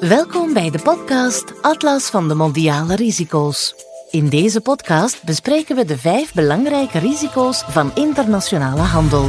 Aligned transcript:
Welkom 0.00 0.52
bij 0.52 0.70
de 0.70 0.78
podcast 0.78 1.62
Atlas 1.62 2.10
van 2.10 2.28
de 2.28 2.34
Mondiale 2.34 2.96
Risico's. 2.96 3.74
In 4.10 4.28
deze 4.28 4.60
podcast 4.60 5.24
bespreken 5.24 5.76
we 5.76 5.84
de 5.84 5.98
vijf 5.98 6.34
belangrijke 6.34 6.98
risico's 6.98 7.62
van 7.68 7.90
internationale 7.94 8.80
handel. 8.80 9.28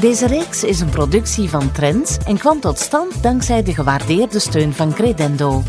Deze 0.00 0.26
reeks 0.26 0.64
is 0.64 0.80
een 0.80 0.90
productie 0.90 1.48
van 1.48 1.72
Trends 1.72 2.16
en 2.26 2.38
kwam 2.38 2.60
tot 2.60 2.78
stand 2.78 3.22
dankzij 3.22 3.62
de 3.62 3.74
gewaardeerde 3.74 4.38
steun 4.38 4.72
van 4.72 4.92
Credendo. 4.92 5.62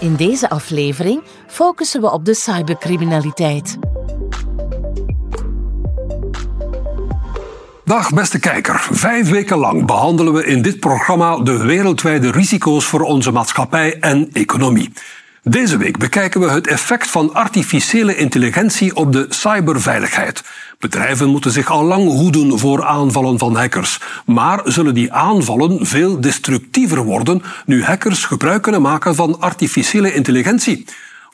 In 0.00 0.16
deze 0.16 0.50
aflevering 0.50 1.22
focussen 1.46 2.00
we 2.00 2.10
op 2.10 2.24
de 2.24 2.34
cybercriminaliteit. 2.34 3.78
Dag 7.84 8.10
beste 8.10 8.38
kijker. 8.38 8.86
Vijf 8.90 9.28
weken 9.28 9.56
lang 9.56 9.86
behandelen 9.86 10.32
we 10.32 10.46
in 10.46 10.62
dit 10.62 10.80
programma 10.80 11.36
de 11.38 11.56
wereldwijde 11.56 12.30
risico's 12.30 12.84
voor 12.84 13.00
onze 13.00 13.30
maatschappij 13.30 13.98
en 14.00 14.28
economie. 14.32 14.92
Deze 15.42 15.76
week 15.76 15.98
bekijken 15.98 16.40
we 16.40 16.50
het 16.50 16.66
effect 16.66 17.10
van 17.10 17.34
artificiële 17.34 18.16
intelligentie 18.16 18.96
op 18.96 19.12
de 19.12 19.26
cyberveiligheid. 19.28 20.42
Bedrijven 20.78 21.28
moeten 21.28 21.50
zich 21.50 21.70
al 21.70 21.84
lang 21.84 22.04
hoeden 22.08 22.58
voor 22.58 22.84
aanvallen 22.84 23.38
van 23.38 23.56
hackers. 23.56 24.00
Maar 24.26 24.60
zullen 24.64 24.94
die 24.94 25.12
aanvallen 25.12 25.86
veel 25.86 26.20
destructiever 26.20 27.04
worden 27.04 27.42
nu 27.66 27.84
hackers 27.84 28.24
gebruik 28.24 28.62
kunnen 28.62 28.82
maken 28.82 29.14
van 29.14 29.40
artificiële 29.40 30.14
intelligentie? 30.14 30.84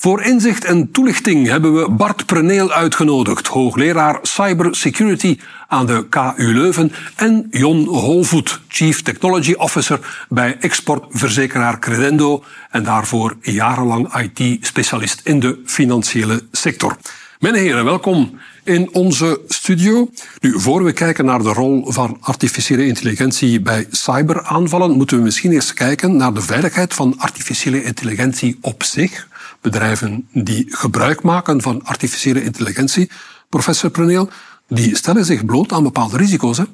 Voor 0.03 0.23
inzicht 0.23 0.65
en 0.65 0.91
toelichting 0.91 1.47
hebben 1.47 1.75
we 1.75 1.91
Bart 1.91 2.27
Preneel 2.27 2.73
uitgenodigd, 2.73 3.47
hoogleraar 3.47 4.19
cybersecurity 4.23 5.39
aan 5.69 5.87
de 5.87 6.07
KU 6.09 6.55
Leuven, 6.55 6.93
en 7.17 7.47
Jon 7.51 7.87
Holvoet, 7.87 8.61
Chief 8.69 9.03
Technology 9.03 9.53
Officer 9.53 10.27
bij 10.29 10.57
exportverzekeraar 10.61 11.79
Credendo 11.79 12.45
en 12.71 12.83
daarvoor 12.83 13.37
jarenlang 13.41 14.15
IT-specialist 14.15 15.21
in 15.25 15.41
de 15.41 15.63
financiële 15.65 16.43
sector. 16.53 16.97
Heren, 17.41 17.85
welkom 17.85 18.39
in 18.65 18.89
onze 18.93 19.41
studio. 19.49 20.11
Nu, 20.41 20.61
voor 20.61 20.85
we 20.85 20.93
kijken 20.93 21.25
naar 21.25 21.43
de 21.43 21.53
rol 21.53 21.93
van 21.93 22.17
artificiële 22.21 22.87
intelligentie 22.87 23.61
bij 23.61 23.87
cyberaanvallen, 23.91 24.91
moeten 24.91 25.17
we 25.17 25.23
misschien 25.23 25.53
eerst 25.53 25.75
kijken 25.75 26.17
naar 26.17 26.35
de 26.35 26.43
veiligheid 26.43 26.95
van 26.95 27.15
artificiële 27.19 27.83
intelligentie 27.83 28.59
op 28.61 28.83
zich 28.83 29.29
bedrijven 29.61 30.29
die 30.33 30.67
gebruik 30.69 31.23
maken 31.23 31.63
van 31.63 31.85
artificiële 31.85 32.43
intelligentie, 32.43 33.11
professor 33.49 33.91
Pruneel, 33.91 34.29
die 34.69 34.97
stellen 34.97 35.25
zich 35.25 35.45
bloot 35.45 35.73
aan 35.73 35.83
bepaalde 35.83 36.17
risico's. 36.17 36.59
Hè? 36.59 36.65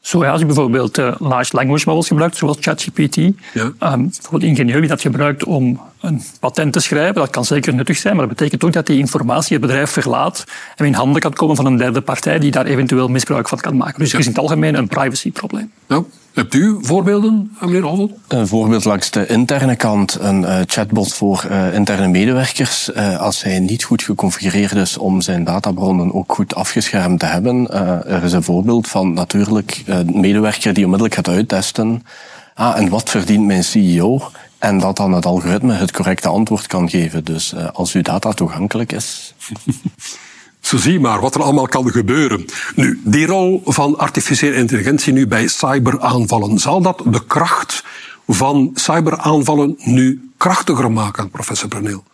Zo 0.00 0.24
ja, 0.24 0.30
als 0.30 0.40
je 0.40 0.46
bijvoorbeeld 0.46 0.98
uh, 0.98 1.14
large 1.18 1.56
language 1.56 1.84
models 1.86 2.06
gebruikt, 2.06 2.36
zoals 2.36 2.56
ChatGPT, 2.60 3.16
ja. 3.16 3.32
um, 3.62 3.74
bijvoorbeeld 3.80 4.42
ingenieur 4.42 4.80
die 4.80 4.88
dat 4.88 5.00
gebruikt 5.00 5.44
om 5.44 5.80
een 6.00 6.22
patent 6.40 6.72
te 6.72 6.80
schrijven, 6.80 7.14
dat 7.14 7.30
kan 7.30 7.44
zeker 7.44 7.74
nuttig 7.74 7.96
zijn, 7.96 8.16
maar 8.16 8.26
dat 8.26 8.36
betekent 8.36 8.64
ook 8.64 8.72
dat 8.72 8.86
die 8.86 8.98
informatie 8.98 9.52
het 9.52 9.66
bedrijf 9.66 9.90
verlaat 9.90 10.44
en 10.76 10.84
in 10.84 10.92
handen 10.92 11.20
kan 11.20 11.32
komen 11.32 11.56
van 11.56 11.66
een 11.66 11.76
derde 11.76 12.00
partij 12.00 12.38
die 12.38 12.50
daar 12.50 12.66
eventueel 12.66 13.08
misbruik 13.08 13.48
van 13.48 13.58
kan 13.58 13.76
maken. 13.76 13.98
Dus 13.98 14.12
er 14.12 14.18
is 14.18 14.24
in 14.24 14.30
het 14.30 14.40
algemeen 14.40 14.74
een 14.74 14.88
privacyprobleem. 14.88 15.70
Ja. 15.86 16.02
Hebt 16.34 16.54
u 16.54 16.78
voorbeelden, 16.80 17.56
meneer 17.60 17.82
Hovel? 17.82 18.18
Een 18.28 18.46
voorbeeld 18.46 18.84
langs 18.84 19.10
de 19.10 19.26
interne 19.26 19.76
kant, 19.76 20.18
een 20.20 20.42
uh, 20.42 20.58
chatbot 20.66 21.14
voor 21.14 21.46
uh, 21.50 21.74
interne 21.74 22.08
medewerkers. 22.08 22.90
Uh, 22.96 23.20
als 23.20 23.42
hij 23.42 23.58
niet 23.58 23.84
goed 23.84 24.02
geconfigureerd 24.02 24.72
is 24.72 24.98
om 24.98 25.20
zijn 25.20 25.44
databronnen 25.44 26.14
ook 26.14 26.32
goed 26.32 26.54
afgeschermd 26.54 27.20
te 27.20 27.26
hebben. 27.26 27.70
er 28.06 28.24
is 28.24 28.32
een 28.32 28.42
voorbeeld 28.42 28.88
van 28.88 29.12
natuurlijk 29.12 29.82
een 29.86 30.20
medewerker 30.20 30.74
die 30.74 30.84
onmiddellijk 30.84 31.16
gaat 31.16 31.28
uittesten. 31.28 32.02
Ah, 32.54 32.76
en 32.76 32.88
wat 32.88 33.10
verdient 33.10 33.46
mijn 33.46 33.64
CEO? 33.64 34.30
En 34.60 34.78
dat 34.78 34.96
dan 34.96 35.12
het 35.12 35.26
algoritme 35.26 35.72
het 35.72 35.92
correcte 35.92 36.28
antwoord 36.28 36.66
kan 36.66 36.90
geven. 36.90 37.24
Dus 37.24 37.54
als 37.72 37.94
uw 37.94 38.02
data 38.02 38.32
toegankelijk 38.32 38.92
is. 38.92 39.34
Zo 40.60 40.76
zie 40.76 41.00
maar 41.00 41.20
wat 41.20 41.34
er 41.34 41.42
allemaal 41.42 41.68
kan 41.68 41.90
gebeuren. 41.90 42.44
Nu, 42.74 43.00
die 43.04 43.26
rol 43.26 43.62
van 43.64 43.98
artificiële 43.98 44.56
intelligentie 44.56 45.12
nu 45.12 45.26
bij 45.26 45.46
cyberaanvallen, 45.48 46.58
zal 46.58 46.80
dat 46.80 47.02
de 47.06 47.26
kracht 47.26 47.84
van 48.26 48.70
cyberaanvallen 48.74 49.74
nu 49.78 50.30
krachtiger 50.36 50.92
maken, 50.92 51.30
professor 51.30 51.68
Bruneel? 51.68 52.04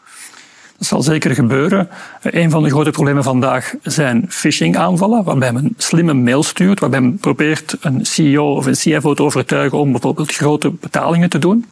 Dat 0.78 0.86
zal 0.86 1.02
zeker 1.02 1.34
gebeuren. 1.34 1.88
Een 2.22 2.50
van 2.50 2.62
de 2.62 2.70
grote 2.70 2.90
problemen 2.90 3.22
vandaag 3.22 3.74
zijn 3.82 4.24
phishing-aanvallen, 4.28 5.24
waarbij 5.24 5.52
men 5.52 5.74
slimme 5.76 6.14
mail 6.14 6.42
stuurt, 6.42 6.80
waarbij 6.80 7.00
men 7.00 7.18
probeert 7.18 7.76
een 7.80 8.06
CEO 8.06 8.54
of 8.54 8.66
een 8.66 8.72
CFO 8.72 9.14
te 9.14 9.22
overtuigen 9.22 9.78
om 9.78 9.92
bijvoorbeeld 9.92 10.32
grote 10.32 10.70
betalingen 10.70 11.30
te 11.30 11.38
doen. 11.38 11.66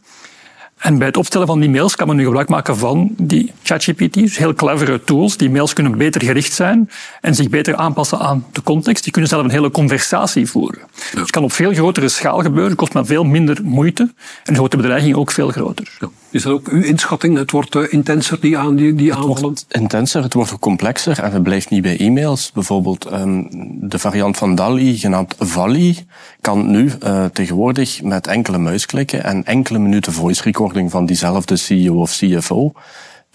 En 0.85 0.97
bij 0.97 1.07
het 1.07 1.17
opstellen 1.17 1.47
van 1.47 1.59
die 1.59 1.69
mails 1.69 1.95
kan 1.95 2.07
men 2.07 2.15
nu 2.15 2.23
gebruik 2.23 2.49
maken 2.49 2.77
van 2.77 3.13
die 3.17 3.51
ChatGPT, 3.63 4.13
dus 4.13 4.37
heel 4.37 4.53
clevere 4.53 5.03
tools. 5.03 5.37
Die 5.37 5.49
mails 5.49 5.73
kunnen 5.73 5.97
beter 5.97 6.21
gericht 6.21 6.53
zijn 6.53 6.89
en 7.21 7.35
zich 7.35 7.49
beter 7.49 7.75
aanpassen 7.75 8.19
aan 8.19 8.45
de 8.51 8.63
context. 8.63 9.03
Die 9.03 9.11
kunnen 9.11 9.29
zelf 9.29 9.43
een 9.43 9.49
hele 9.49 9.71
conversatie 9.71 10.47
voeren. 10.47 10.81
Dus 11.11 11.21
het 11.21 11.31
kan 11.31 11.43
op 11.43 11.51
veel 11.51 11.73
grotere 11.73 12.09
schaal 12.09 12.39
gebeuren, 12.39 12.75
kost 12.75 12.93
maar 12.93 13.05
veel 13.05 13.23
minder 13.23 13.59
moeite 13.63 14.13
en 14.43 14.55
wordt 14.55 14.71
de 14.71 14.77
bedreiging 14.77 15.15
ook 15.15 15.31
veel 15.31 15.49
groter. 15.49 15.97
Ja. 15.99 16.09
Is 16.35 16.43
dat 16.43 16.53
ook 16.53 16.67
uw 16.67 16.81
inschatting? 16.81 17.37
Het 17.37 17.51
wordt 17.51 17.75
uh, 17.75 17.93
intenser, 17.93 18.39
die, 18.39 18.57
aan, 18.57 18.75
die, 18.75 18.95
die 18.95 19.13
aanvallen? 19.13 19.33
Het 19.33 19.41
wordt 19.41 19.65
intenser, 19.69 20.23
het 20.23 20.33
wordt 20.33 20.53
ook 20.53 20.59
complexer 20.59 21.19
en 21.19 21.31
het 21.31 21.43
blijft 21.43 21.69
niet 21.69 21.81
bij 21.81 21.97
e-mails. 21.97 22.51
Bijvoorbeeld 22.51 23.11
um, 23.11 23.47
de 23.89 23.99
variant 23.99 24.37
van 24.37 24.55
DALI, 24.55 24.97
genaamd 24.97 25.35
Vali, 25.39 26.05
kan 26.41 26.71
nu 26.71 26.91
uh, 27.03 27.25
tegenwoordig 27.25 28.01
met 28.01 28.27
enkele 28.27 28.57
muisklikken 28.57 29.23
en 29.23 29.43
enkele 29.45 29.79
minuten 29.79 30.13
voice 30.13 30.43
recording 30.43 30.91
van 30.91 31.05
diezelfde 31.05 31.55
CEO 31.55 31.95
of 32.01 32.11
CFO 32.11 32.73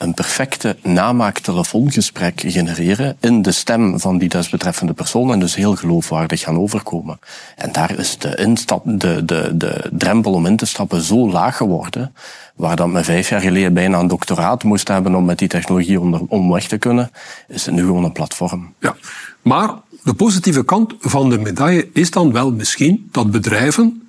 een 0.01 0.15
perfecte 0.15 0.77
namaaktelefoongesprek 0.83 2.43
genereren 2.47 3.17
in 3.21 3.43
de 3.43 3.53
stem 3.53 4.01
van 4.01 4.19
die 4.19 4.29
desbetreffende 4.29 4.93
persoon 4.93 5.33
en 5.33 5.41
dus 5.41 5.55
heel 5.55 5.77
geloofwaardig 5.77 6.41
gaan 6.41 6.59
overkomen. 6.59 7.19
En 7.57 7.73
daar 7.73 7.99
is 7.99 8.19
de, 8.19 8.37
instap, 8.37 8.83
de, 8.85 9.25
de, 9.25 9.51
de 9.55 9.91
drempel 9.93 10.33
om 10.33 10.47
in 10.47 10.57
te 10.57 10.67
stappen 10.67 11.03
zo 11.03 11.31
laag 11.31 11.57
geworden, 11.57 12.15
waar 12.55 12.77
dat 12.77 12.89
men 12.89 13.05
vijf 13.05 13.29
jaar 13.29 13.41
geleden 13.41 13.75
bijna 13.75 13.99
een 13.99 14.07
doctoraat 14.07 14.65
moest 14.65 14.89
hebben 14.89 15.15
om 15.15 15.25
met 15.25 15.39
die 15.39 15.49
technologie 15.49 16.01
onder, 16.01 16.21
om 16.29 16.53
weg 16.53 16.69
te 16.69 16.79
kunnen, 16.79 17.11
is 17.49 17.67
het 17.67 17.75
nu 17.75 17.81
gewoon 17.81 18.05
een 18.05 18.13
platform. 18.13 18.75
Ja, 18.79 18.97
maar 19.43 19.71
de 20.03 20.15
positieve 20.15 20.65
kant 20.65 20.95
van 21.01 21.31
de 21.31 21.39
medaille 21.39 21.89
is 21.93 22.11
dan 22.11 22.33
wel 22.33 22.53
misschien 22.53 23.09
dat 23.11 23.31
bedrijven 23.31 24.03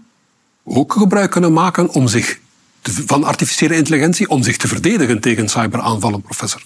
ook 0.64 0.94
gebruik 0.94 1.32
kunnen 1.32 1.54
maken 1.54 1.94
om 1.94 2.08
zich 2.08 2.41
van 2.82 3.24
artificiële 3.24 3.76
intelligentie 3.76 4.30
om 4.30 4.44
zich 4.44 4.58
te 4.58 4.68
verdedigen 4.68 5.20
tegen 5.20 5.50
cyberaanvallen, 5.50 6.22
professor. 6.22 6.62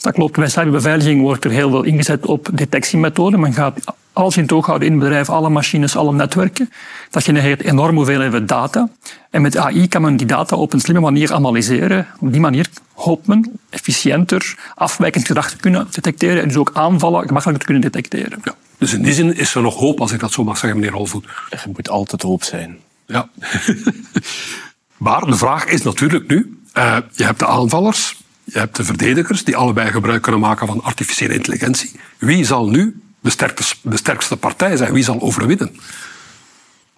Dat 0.00 0.12
klopt. 0.12 0.36
Bij 0.36 0.48
cyberbeveiliging 0.48 1.20
wordt 1.20 1.44
er 1.44 1.50
heel 1.50 1.70
veel 1.70 1.82
ingezet 1.82 2.26
op 2.26 2.48
detectiemethoden. 2.52 3.40
Men 3.40 3.52
gaat 3.52 3.78
alles 4.12 4.36
in 4.36 4.42
het 4.42 4.52
oog 4.52 4.66
houden 4.66 4.88
in 4.88 4.94
het 4.94 5.02
bedrijf, 5.02 5.30
alle 5.30 5.48
machines, 5.48 5.96
alle 5.96 6.12
netwerken. 6.12 6.70
Dat 7.10 7.22
genereert 7.22 7.62
enorm 7.62 7.96
hoeveelheden 7.96 8.46
data. 8.46 8.88
En 9.30 9.42
met 9.42 9.56
AI 9.56 9.88
kan 9.88 10.02
men 10.02 10.16
die 10.16 10.26
data 10.26 10.56
op 10.56 10.72
een 10.72 10.80
slimme 10.80 11.00
manier 11.00 11.32
analyseren. 11.32 12.06
Op 12.20 12.32
die 12.32 12.40
manier 12.40 12.68
hoopt 12.94 13.26
men 13.26 13.60
efficiënter 13.70 14.72
afwijkend 14.74 15.26
gedrag 15.26 15.50
te 15.50 15.56
kunnen 15.56 15.86
detecteren 15.90 16.42
en 16.42 16.48
dus 16.48 16.56
ook 16.56 16.70
aanvallen 16.72 17.26
gemakkelijker 17.26 17.58
te 17.58 17.72
kunnen 17.72 17.90
detecteren. 17.90 18.40
Ja. 18.44 18.54
Dus 18.78 18.92
in 18.92 19.02
die 19.02 19.14
zin 19.14 19.36
is 19.36 19.54
er 19.54 19.62
nog 19.62 19.76
hoop, 19.76 20.00
als 20.00 20.12
ik 20.12 20.20
dat 20.20 20.32
zo 20.32 20.44
mag 20.44 20.58
zeggen, 20.58 20.80
meneer 20.80 20.94
Holvoet. 20.94 21.26
Er 21.50 21.64
moet 21.66 21.88
altijd 21.88 22.22
hoop 22.22 22.42
zijn. 22.42 22.78
Ja. 23.06 23.28
Maar 25.02 25.24
de 25.24 25.36
vraag 25.36 25.64
is 25.64 25.82
natuurlijk 25.82 26.28
nu, 26.28 26.58
uh, 26.78 26.96
je 27.12 27.24
hebt 27.24 27.38
de 27.38 27.46
aanvallers, 27.46 28.22
je 28.44 28.58
hebt 28.58 28.76
de 28.76 28.84
verdedigers, 28.84 29.44
die 29.44 29.56
allebei 29.56 29.90
gebruik 29.90 30.22
kunnen 30.22 30.40
maken 30.40 30.66
van 30.66 30.82
artificiële 30.82 31.34
intelligentie. 31.34 31.90
Wie 32.18 32.44
zal 32.44 32.68
nu 32.68 33.02
de 33.20 33.30
sterkste, 33.30 33.76
de 33.82 33.96
sterkste 33.96 34.36
partij 34.36 34.76
zijn? 34.76 34.92
Wie 34.92 35.04
zal 35.04 35.20
overwinnen? 35.20 35.76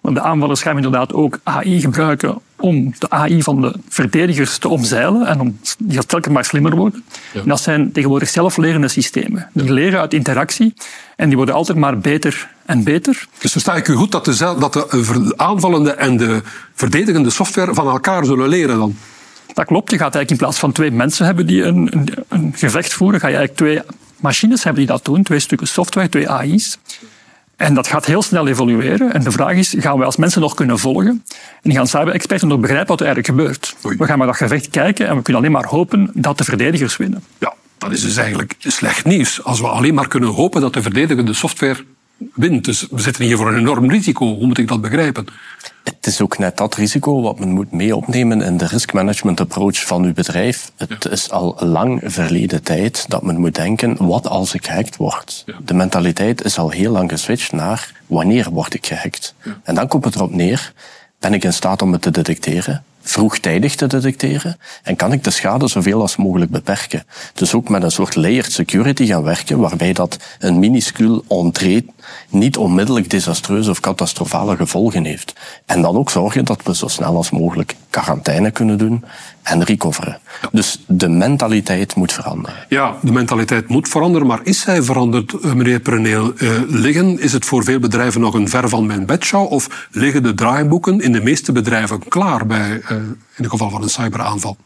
Want 0.05 0.17
de 0.17 0.23
aanvallers 0.23 0.61
gaan 0.61 0.75
inderdaad 0.75 1.13
ook 1.13 1.39
AI 1.43 1.81
gebruiken 1.81 2.37
om 2.55 2.93
de 2.99 3.09
AI 3.09 3.43
van 3.43 3.61
de 3.61 3.73
verdedigers 3.89 4.57
te 4.57 4.67
omzeilen 4.67 5.27
en 5.27 5.39
om 5.39 5.59
die 5.77 5.95
gaat 5.95 6.07
telkens 6.07 6.33
maar 6.33 6.45
slimmer 6.45 6.75
worden. 6.75 7.03
En 7.33 7.47
dat 7.47 7.61
zijn 7.61 7.91
tegenwoordig 7.91 8.29
zelflerende 8.29 8.87
systemen. 8.87 9.49
Die 9.53 9.73
leren 9.73 9.99
uit 9.99 10.13
interactie 10.13 10.73
en 11.15 11.27
die 11.27 11.37
worden 11.37 11.55
altijd 11.55 11.77
maar 11.77 11.97
beter 11.97 12.49
en 12.65 12.83
beter. 12.83 13.27
Dus 13.37 13.51
versta 13.51 13.75
ik 13.75 13.87
u 13.87 13.93
goed 13.93 14.11
dat 14.11 14.25
de, 14.25 14.55
dat 14.59 14.73
de 14.73 15.33
aanvallende 15.35 15.91
en 15.91 16.17
de 16.17 16.41
verdedigende 16.73 17.29
software 17.29 17.73
van 17.73 17.87
elkaar 17.87 18.25
zullen 18.25 18.49
leren 18.49 18.77
dan? 18.77 18.95
Dat 19.53 19.65
klopt. 19.65 19.91
Je 19.91 19.97
gaat 19.97 20.15
eigenlijk 20.15 20.31
in 20.31 20.37
plaats 20.37 20.59
van 20.59 20.71
twee 20.71 20.91
mensen 20.91 21.25
hebben 21.25 21.45
die 21.45 21.63
een, 21.63 21.87
een, 21.91 22.09
een 22.27 22.53
gevecht 22.55 22.93
voeren, 22.93 23.19
ga 23.19 23.27
je 23.27 23.35
eigenlijk 23.35 23.65
twee 23.65 23.97
machines 24.19 24.63
hebben 24.63 24.81
die 24.85 24.91
dat 24.91 25.05
doen, 25.05 25.23
twee 25.23 25.39
stukken 25.39 25.67
software, 25.67 26.09
twee 26.09 26.29
AI's. 26.29 26.77
En 27.57 27.73
dat 27.73 27.87
gaat 27.87 28.05
heel 28.05 28.21
snel 28.21 28.47
evolueren. 28.47 29.13
En 29.13 29.23
de 29.23 29.31
vraag 29.31 29.55
is, 29.55 29.75
gaan 29.77 29.97
we 29.97 30.05
als 30.05 30.15
mensen 30.15 30.41
nog 30.41 30.53
kunnen 30.53 30.79
volgen? 30.79 31.23
En 31.61 31.71
gaan 31.71 31.87
cyber-experten 31.87 32.47
nog 32.47 32.59
begrijpen 32.59 32.87
wat 32.87 32.99
er 32.99 33.05
eigenlijk 33.05 33.37
gebeurt? 33.37 33.75
We 33.97 34.05
gaan 34.05 34.17
maar 34.17 34.27
dat 34.27 34.35
gevecht 34.35 34.69
kijken 34.69 35.07
en 35.07 35.15
we 35.15 35.21
kunnen 35.21 35.41
alleen 35.41 35.53
maar 35.53 35.65
hopen 35.65 36.09
dat 36.13 36.37
de 36.37 36.43
verdedigers 36.43 36.97
winnen. 36.97 37.23
Ja, 37.37 37.53
dat 37.77 37.91
is 37.91 38.01
dus 38.01 38.17
eigenlijk 38.17 38.55
slecht 38.59 39.05
nieuws. 39.05 39.43
Als 39.43 39.59
we 39.59 39.67
alleen 39.67 39.93
maar 39.93 40.07
kunnen 40.07 40.29
hopen 40.29 40.61
dat 40.61 40.73
de 40.73 40.81
verdedigende 40.81 41.33
software 41.33 41.83
wint. 42.17 42.65
Dus 42.65 42.87
we 42.89 43.01
zitten 43.01 43.23
hier 43.23 43.37
voor 43.37 43.47
een 43.47 43.59
enorm 43.59 43.89
risico. 43.89 44.25
Hoe 44.25 44.47
moet 44.47 44.57
ik 44.57 44.67
dat 44.67 44.81
begrijpen? 44.81 45.25
Het 45.83 46.05
is 46.05 46.21
ook 46.21 46.37
net 46.37 46.57
dat 46.57 46.75
risico 46.75 47.21
wat 47.21 47.39
men 47.39 47.49
moet 47.49 47.71
mee 47.71 47.95
opnemen 47.95 48.41
in 48.41 48.57
de 48.57 48.65
risk 48.65 48.93
management 48.93 49.39
approach 49.39 49.85
van 49.85 50.03
uw 50.03 50.13
bedrijf. 50.13 50.71
Het 50.77 51.05
is 51.05 51.31
al 51.31 51.55
lang 51.59 52.01
verleden 52.03 52.63
tijd 52.63 53.05
dat 53.07 53.23
men 53.23 53.39
moet 53.39 53.55
denken, 53.55 54.07
wat 54.07 54.27
als 54.27 54.53
ik 54.53 54.65
gehackt 54.65 54.95
word? 54.95 55.45
De 55.65 55.73
mentaliteit 55.73 56.43
is 56.43 56.57
al 56.57 56.69
heel 56.69 56.91
lang 56.91 57.09
geswitcht 57.11 57.51
naar, 57.51 57.91
wanneer 58.07 58.49
word 58.49 58.73
ik 58.73 58.85
gehackt? 58.85 59.35
En 59.63 59.75
dan 59.75 59.87
komt 59.87 60.05
het 60.05 60.15
erop 60.15 60.33
neer, 60.33 60.73
ben 61.19 61.33
ik 61.33 61.43
in 61.43 61.53
staat 61.53 61.81
om 61.81 61.91
het 61.91 62.01
te 62.01 62.11
detecteren? 62.11 62.83
Vroegtijdig 63.05 63.75
te 63.75 63.87
detecteren 63.87 64.57
en 64.83 64.95
kan 64.95 65.11
ik 65.11 65.23
de 65.23 65.29
schade 65.29 65.67
zoveel 65.67 66.01
als 66.01 66.15
mogelijk 66.15 66.51
beperken. 66.51 67.03
Dus 67.33 67.53
ook 67.53 67.69
met 67.69 67.83
een 67.83 67.91
soort 67.91 68.15
layered 68.15 68.51
security 68.51 69.05
gaan 69.05 69.23
werken, 69.23 69.59
waarbij 69.59 69.93
dat 69.93 70.17
een 70.39 70.59
minuscuul 70.59 71.23
entree 71.27 71.85
niet 72.29 72.57
onmiddellijk 72.57 73.09
desastreuze 73.09 73.69
of 73.69 73.79
catastrofale 73.79 74.55
gevolgen 74.55 75.05
heeft. 75.05 75.33
En 75.65 75.81
dan 75.81 75.97
ook 75.97 76.09
zorgen 76.09 76.45
dat 76.45 76.63
we 76.63 76.75
zo 76.75 76.87
snel 76.87 77.15
als 77.15 77.29
mogelijk 77.29 77.75
quarantaine 77.89 78.51
kunnen 78.51 78.77
doen 78.77 79.03
en 79.45 79.63
recoveren. 79.63 80.19
Dus 80.51 80.83
de 80.87 81.09
mentaliteit 81.09 81.95
moet 81.95 82.13
veranderen. 82.13 82.55
Ja, 82.69 82.95
de 83.01 83.11
mentaliteit 83.11 83.67
moet 83.67 83.87
veranderen, 83.87 84.27
maar 84.27 84.39
is 84.43 84.59
zij 84.59 84.83
veranderd, 84.83 85.33
eh, 85.33 85.53
meneer 85.53 85.79
Preneel? 85.79 86.33
Uh, 86.37 86.51
liggen, 86.67 87.19
is 87.19 87.33
het 87.33 87.45
voor 87.45 87.63
veel 87.63 87.79
bedrijven 87.79 88.21
nog 88.21 88.33
een 88.33 88.49
ver 88.49 88.69
van 88.69 88.85
mijn 88.85 89.05
bedshow 89.05 89.51
of 89.51 89.87
liggen 89.91 90.23
de 90.23 90.33
draaiboeken 90.33 90.99
in 90.99 91.11
de 91.11 91.21
meeste 91.21 91.51
bedrijven 91.51 92.07
klaar 92.07 92.45
bij, 92.45 92.69
uh, 92.69 92.89
in 92.89 93.17
het 93.35 93.49
geval 93.49 93.69
van 93.69 93.83
een 93.83 93.89
cyberaanval? 93.89 94.57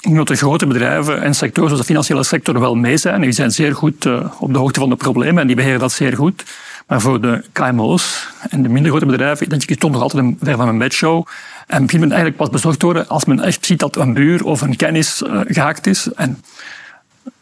Ik 0.00 0.04
denk 0.04 0.16
dat 0.16 0.28
de 0.28 0.36
grote 0.36 0.66
bedrijven 0.66 1.22
en 1.22 1.34
sectoren 1.34 1.68
zoals 1.68 1.86
de 1.86 1.92
financiële 1.92 2.24
sector 2.24 2.60
wel 2.60 2.74
mee 2.74 2.96
zijn. 2.96 3.20
Die 3.20 3.32
zijn 3.32 3.50
zeer 3.50 3.74
goed 3.74 4.04
uh, 4.04 4.26
op 4.38 4.52
de 4.52 4.58
hoogte 4.58 4.80
van 4.80 4.88
de 4.88 4.96
problemen 4.96 5.40
en 5.40 5.46
die 5.46 5.56
beheren 5.56 5.80
dat 5.80 5.92
zeer 5.92 6.16
goed. 6.16 6.44
Maar 6.88 7.00
voor 7.00 7.20
de 7.20 7.44
KMO's 7.52 8.28
en 8.50 8.62
de 8.62 8.68
minder 8.68 8.90
grote 8.90 9.06
bedrijven, 9.06 9.48
denk 9.48 9.62
ik, 9.62 9.70
is 9.70 9.76
toch 9.76 9.90
nog 9.90 10.02
altijd 10.02 10.24
een 10.24 10.36
ver 10.42 10.56
van 10.56 10.64
mijn 10.64 10.78
bedshow. 10.78 11.26
En 11.66 11.82
begint 11.82 12.02
men 12.02 12.10
eigenlijk 12.12 12.40
pas 12.40 12.50
bezorgd 12.50 12.82
worden 12.82 13.08
als 13.08 13.24
men 13.24 13.40
echt 13.40 13.66
ziet 13.66 13.78
dat 13.78 13.96
een 13.96 14.14
buur 14.14 14.44
of 14.44 14.60
een 14.60 14.76
kennis 14.76 15.22
uh, 15.22 15.40
gehaakt 15.44 15.86
is. 15.86 16.12
En 16.12 16.42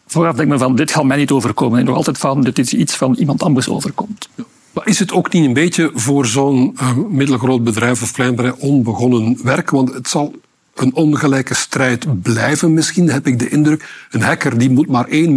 vooraf 0.07 0.35
denkt 0.35 0.51
men 0.51 0.59
van, 0.59 0.77
dit 0.77 0.91
gaat 0.91 1.05
mij 1.05 1.17
niet 1.17 1.31
overkomen. 1.31 1.79
En 1.79 1.85
nog 1.85 1.97
altijd 1.97 2.19
van, 2.19 2.41
dit 2.41 2.59
is 2.59 2.75
iets 2.75 2.97
van 2.97 3.15
iemand 3.15 3.43
anders 3.43 3.69
overkomt. 3.69 4.29
Maar 4.73 4.87
is 4.87 4.99
het 4.99 5.13
ook 5.13 5.33
niet 5.33 5.45
een 5.45 5.53
beetje 5.53 5.91
voor 5.95 6.27
zo'n 6.27 6.77
uh, 6.81 6.97
middelgroot 7.09 7.65
bedrijf 7.65 8.03
of 8.03 8.13
klein 8.13 8.35
bedrijf 8.35 8.55
onbegonnen 8.55 9.39
werk? 9.43 9.71
Want 9.71 9.95
het 9.95 10.09
zal 10.09 10.35
een 10.75 10.95
ongelijke 10.95 11.55
strijd 11.55 12.23
blijven 12.23 12.75
misschien, 12.75 13.11
heb 13.11 13.27
ik 13.27 13.39
de 13.39 13.49
indruk. 13.49 14.07
Een 14.11 14.23
hacker 14.23 14.59
die 14.59 14.71
moet 14.71 14.89
maar 14.89 15.07
één 15.09 15.35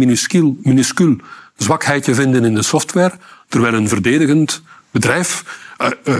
minuscuul 0.62 1.20
zwakheidje 1.56 2.14
vinden 2.14 2.44
in 2.44 2.54
de 2.54 2.62
software, 2.62 3.12
terwijl 3.50 3.74
een 3.74 3.88
verdedigend 3.88 4.62
bedrijf 4.90 5.44
uh, 5.80 5.88
uh, 6.04 6.16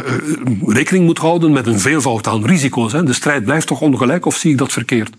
rekening 0.67 1.05
moet 1.05 1.19
houden 1.19 1.53
met 1.53 1.67
een 1.67 1.81
veelvoud 1.81 2.27
aan 2.27 2.47
risico's. 2.47 2.93
Hè. 2.93 3.03
De 3.03 3.13
strijd 3.13 3.45
blijft 3.45 3.67
toch 3.67 3.81
ongelijk, 3.81 4.27
of 4.27 4.37
zie 4.37 4.51
ik 4.51 4.59
dat 4.59 4.73
verkeerd? 4.73 5.15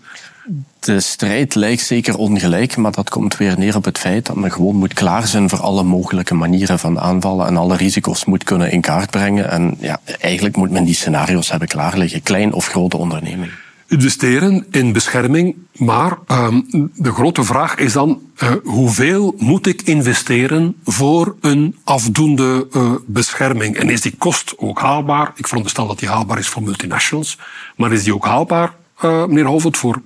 De 0.80 1.00
strijd 1.00 1.54
lijkt 1.54 1.82
zeker 1.82 2.16
ongelijk, 2.16 2.76
maar 2.76 2.92
dat 2.92 3.10
komt 3.10 3.36
weer 3.36 3.58
neer 3.58 3.76
op 3.76 3.84
het 3.84 3.98
feit 3.98 4.26
dat 4.26 4.36
men 4.36 4.52
gewoon 4.52 4.76
moet 4.76 4.94
klaar 4.94 5.26
zijn 5.26 5.48
voor 5.48 5.60
alle 5.60 5.82
mogelijke 5.82 6.34
manieren 6.34 6.78
van 6.78 7.00
aanvallen 7.00 7.46
en 7.46 7.56
alle 7.56 7.76
risico's 7.76 8.24
moet 8.24 8.44
kunnen 8.44 8.70
in 8.70 8.80
kaart 8.80 9.10
brengen. 9.10 9.50
En 9.50 9.76
ja, 9.80 10.00
eigenlijk 10.20 10.56
moet 10.56 10.70
men 10.70 10.84
die 10.84 10.94
scenario's 10.94 11.50
hebben 11.50 11.68
klaar 11.68 11.98
liggen, 11.98 12.22
klein 12.22 12.52
of 12.52 12.66
grote 12.66 12.96
onderneming 12.96 13.50
investeren 13.92 14.66
in 14.70 14.92
bescherming. 14.92 15.56
Maar 15.72 16.18
um, 16.30 16.90
de 16.94 17.12
grote 17.12 17.44
vraag 17.44 17.76
is 17.76 17.92
dan, 17.92 18.20
uh, 18.42 18.50
hoeveel 18.64 19.34
moet 19.38 19.66
ik 19.66 19.82
investeren 19.82 20.76
voor 20.84 21.36
een 21.40 21.76
afdoende 21.84 22.66
uh, 22.72 22.92
bescherming? 23.06 23.76
En 23.76 23.90
is 23.90 24.00
die 24.00 24.14
kost 24.18 24.54
ook 24.56 24.80
haalbaar? 24.80 25.32
Ik 25.36 25.46
veronderstel 25.46 25.86
dat 25.86 25.98
die 25.98 26.08
haalbaar 26.08 26.38
is 26.38 26.48
voor 26.48 26.62
multinationals. 26.62 27.38
Maar 27.76 27.92
is 27.92 28.04
die 28.04 28.14
ook 28.14 28.24
haalbaar, 28.24 28.74
uh, 29.04 29.26
meneer 29.26 29.46
Hovert, 29.46 29.76
voor 29.76 30.02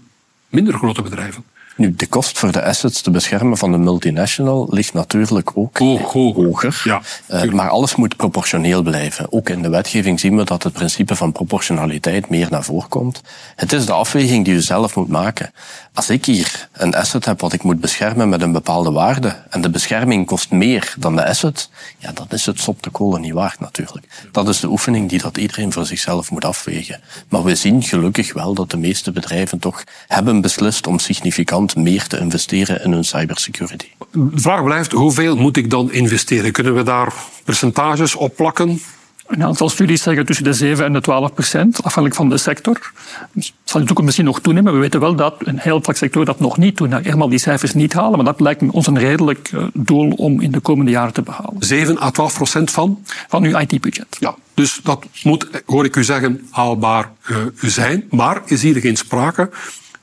minder 0.49 0.75
grote 0.75 1.03
bedrijven? 1.03 1.44
Nu, 1.76 1.94
de 1.96 2.06
kost 2.06 2.38
voor 2.38 2.52
de 2.52 2.62
assets 2.62 3.00
te 3.00 3.11
beschermen 3.11 3.58
van 3.58 3.73
de 3.73 3.78
multinational 3.78 4.67
ligt 4.70 4.93
natuurlijk 4.93 5.50
ook 5.55 5.78
hoog, 5.78 6.12
hoger. 6.12 6.82
Ja, 6.84 7.02
uh, 7.31 7.52
maar 7.52 7.69
alles 7.69 7.96
moet 7.96 8.17
proportioneel 8.17 8.82
blijven. 8.82 9.32
Ook 9.32 9.49
in 9.49 9.62
de 9.62 9.69
wetgeving 9.69 10.20
zien 10.20 10.37
we 10.37 10.44
dat 10.44 10.62
het 10.62 10.73
principe 10.73 11.17
van 11.17 11.32
proportionaliteit 11.32 12.28
meer 12.28 12.46
naar 12.50 12.64
voren 12.64 12.88
komt. 12.88 13.20
Het 13.56 13.73
is 13.73 13.87
de 13.87 13.93
afweging 13.93 14.44
die 14.44 14.55
u 14.55 14.61
zelf 14.61 14.96
moet 14.96 15.08
maken. 15.08 15.50
Als 15.96 16.10
ik 16.10 16.25
hier 16.25 16.69
een 16.72 16.94
asset 16.94 17.25
heb 17.25 17.40
wat 17.40 17.52
ik 17.52 17.62
moet 17.62 17.81
beschermen 17.81 18.28
met 18.28 18.43
een 18.43 18.52
bepaalde 18.52 18.93
waarde 18.93 19.37
en 19.50 19.60
de 19.60 19.70
bescherming 19.70 20.26
kost 20.26 20.50
meer 20.50 20.94
dan 20.98 21.16
de 21.16 21.26
asset, 21.26 21.70
ja, 21.98 22.12
dan 22.12 22.26
is 22.31 22.46
het 22.46 22.60
sop 22.60 22.82
de 22.82 22.90
kolen 22.90 23.20
niet 23.20 23.32
waard 23.32 23.60
natuurlijk. 23.60 24.06
Dat 24.32 24.48
is 24.48 24.60
de 24.60 24.69
oefening 24.69 25.08
die 25.08 25.22
dat 25.22 25.37
iedereen 25.37 25.72
voor 25.72 25.87
zichzelf 25.87 26.31
moet 26.31 26.44
afwegen. 26.44 27.00
Maar 27.28 27.43
we 27.43 27.54
zien 27.54 27.82
gelukkig 27.82 28.32
wel 28.32 28.54
dat 28.54 28.70
de 28.70 28.76
meeste 28.76 29.12
bedrijven 29.12 29.58
toch 29.58 29.84
hebben 30.06 30.40
beslist 30.40 30.87
om 30.87 30.98
significant 30.98 31.76
meer 31.76 32.06
te 32.06 32.19
investeren 32.19 32.84
in 32.84 32.93
hun 32.93 33.04
cybersecurity. 33.04 33.88
De 34.12 34.31
vraag 34.34 34.64
blijft, 34.64 34.93
hoeveel 34.93 35.37
moet 35.37 35.56
ik 35.56 35.70
dan 35.70 35.93
investeren? 35.93 36.52
Kunnen 36.52 36.75
we 36.75 36.82
daar 36.82 37.12
percentages 37.44 38.14
op 38.14 38.37
plakken? 38.37 38.81
Een 39.26 39.44
aantal 39.44 39.69
studies 39.69 40.02
zeggen 40.02 40.26
tussen 40.26 40.44
de 40.44 40.52
7 40.52 40.84
en 40.84 40.93
de 40.93 41.00
12 41.00 41.34
procent, 41.34 41.76
afhankelijk 41.76 42.14
van 42.14 42.28
de 42.28 42.38
sector. 42.38 42.93
Het 43.34 43.52
zal 43.64 43.81
in 43.81 43.81
de 43.81 43.87
toekomst 43.87 44.05
misschien 44.05 44.25
nog 44.25 44.40
toenemen. 44.40 44.73
We 44.73 44.78
weten 44.78 45.00
wel 45.00 45.14
dat 45.14 45.34
een 45.38 45.58
heel 45.58 45.82
vlak 45.82 45.96
sector 45.96 46.25
dat 46.25 46.40
nog 46.40 46.56
niet 46.56 46.76
doen. 46.76 46.94
Helemaal 46.94 47.28
die 47.28 47.38
cijfers 47.38 47.75
niet 47.75 47.93
halen, 47.93 48.17
maar 48.17 48.25
dat 48.25 48.40
lijkt 48.40 48.62
ons 48.70 48.87
een 48.87 48.99
redelijk 48.99 49.50
eh, 49.52 49.64
doel 49.75 50.11
om 50.11 50.40
in 50.40 50.50
de 50.50 50.61
komende 50.61 50.90
jaren 50.90 51.12
te 51.12 51.23
behalen. 51.23 51.55
7 51.58 52.02
à 52.02 52.11
12 52.11 52.34
procent 52.34 52.70
van? 52.70 53.05
Van 53.28 53.44
uw 53.44 53.58
IT-budget. 53.58 54.17
Ja, 54.19 54.34
dus 54.55 54.81
dat 54.82 55.06
moet, 55.23 55.49
hoor 55.67 55.84
ik 55.84 55.96
u 55.96 56.05
zeggen, 56.05 56.46
haalbaar 56.50 57.11
uh, 57.31 57.37
zijn. 57.61 58.05
Maar 58.11 58.43
is 58.44 58.62
hier 58.62 58.76
geen 58.76 58.96
sprake 58.96 59.50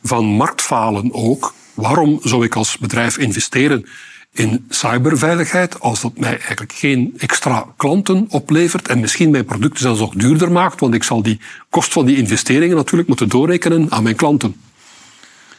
van 0.04 0.26
marktfalen 0.26 1.14
ook? 1.14 1.54
Waarom 1.74 2.20
zou 2.24 2.46
ik 2.46 2.56
als 2.56 2.78
bedrijf 2.78 3.18
investeren 3.18 3.86
in 4.34 4.66
cyberveiligheid 4.70 5.80
als 5.80 6.02
dat 6.02 6.18
mij 6.18 6.30
eigenlijk 6.30 6.74
geen 6.74 7.14
extra 7.18 7.66
klanten 7.78 8.26
oplevert 8.30 8.88
en 8.88 9.00
misschien 9.00 9.32
mijn 9.32 9.46
producten 9.46 9.82
zelfs 9.82 10.00
nog 10.00 10.14
duurder 10.14 10.52
maakt, 10.52 10.80
want 10.80 10.94
ik 10.94 11.04
zal 11.04 11.22
die 11.22 11.40
kost 11.70 11.94
van 11.94 12.06
die 12.06 12.18
investeringen 12.18 12.76
natuurlijk 12.76 13.08
moeten 13.08 13.30
doorrekenen 13.30 13.92
aan 13.92 14.04
mijn 14.04 14.16
klanten. 14.16 14.56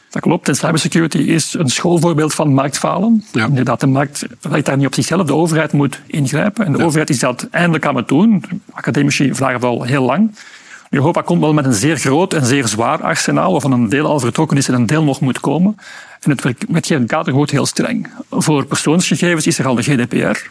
Dat 0.09 0.23
klopt. 0.23 0.47
En 0.47 0.55
cybersecurity 0.55 1.17
is 1.17 1.53
een 1.53 1.69
schoolvoorbeeld 1.69 2.33
van 2.33 2.53
marktfalen. 2.53 3.23
Ja. 3.31 3.45
Inderdaad, 3.45 3.79
de 3.79 3.87
markt 3.87 4.25
werkt 4.41 4.65
daar 4.65 4.77
niet 4.77 4.85
op 4.85 4.93
zichzelf. 4.93 5.27
De 5.27 5.33
overheid 5.33 5.71
moet 5.71 5.99
ingrijpen. 6.07 6.65
En 6.65 6.71
de 6.71 6.77
ja. 6.77 6.83
overheid 6.83 7.09
is 7.09 7.19
dat 7.19 7.47
eindelijk 7.51 7.85
aan 7.85 7.95
het 7.95 8.07
doen. 8.07 8.43
Academici 8.71 9.33
vragen 9.33 9.55
het 9.55 9.63
al 9.63 9.83
heel 9.83 10.03
lang. 10.03 10.35
Europa 10.89 11.21
komt 11.21 11.41
wel 11.41 11.53
met 11.53 11.65
een 11.65 11.73
zeer 11.73 11.97
groot 11.97 12.33
en 12.33 12.45
zeer 12.45 12.67
zwaar 12.67 13.01
arsenaal, 13.03 13.51
waarvan 13.51 13.71
een 13.71 13.89
deel 13.89 14.05
al 14.05 14.19
vertrokken 14.19 14.57
is 14.57 14.67
en 14.67 14.73
een 14.73 14.85
deel 14.85 15.03
nog 15.03 15.19
moet 15.19 15.39
komen. 15.39 15.77
En 16.21 16.31
het 16.31 16.41
wetgevend 16.69 17.07
kader 17.07 17.33
wordt 17.33 17.51
heel 17.51 17.65
streng. 17.65 18.09
Voor 18.29 18.65
persoonsgegevens 18.65 19.47
is 19.47 19.59
er 19.59 19.67
al 19.67 19.75
de 19.75 19.81
GDPR. 19.81 20.49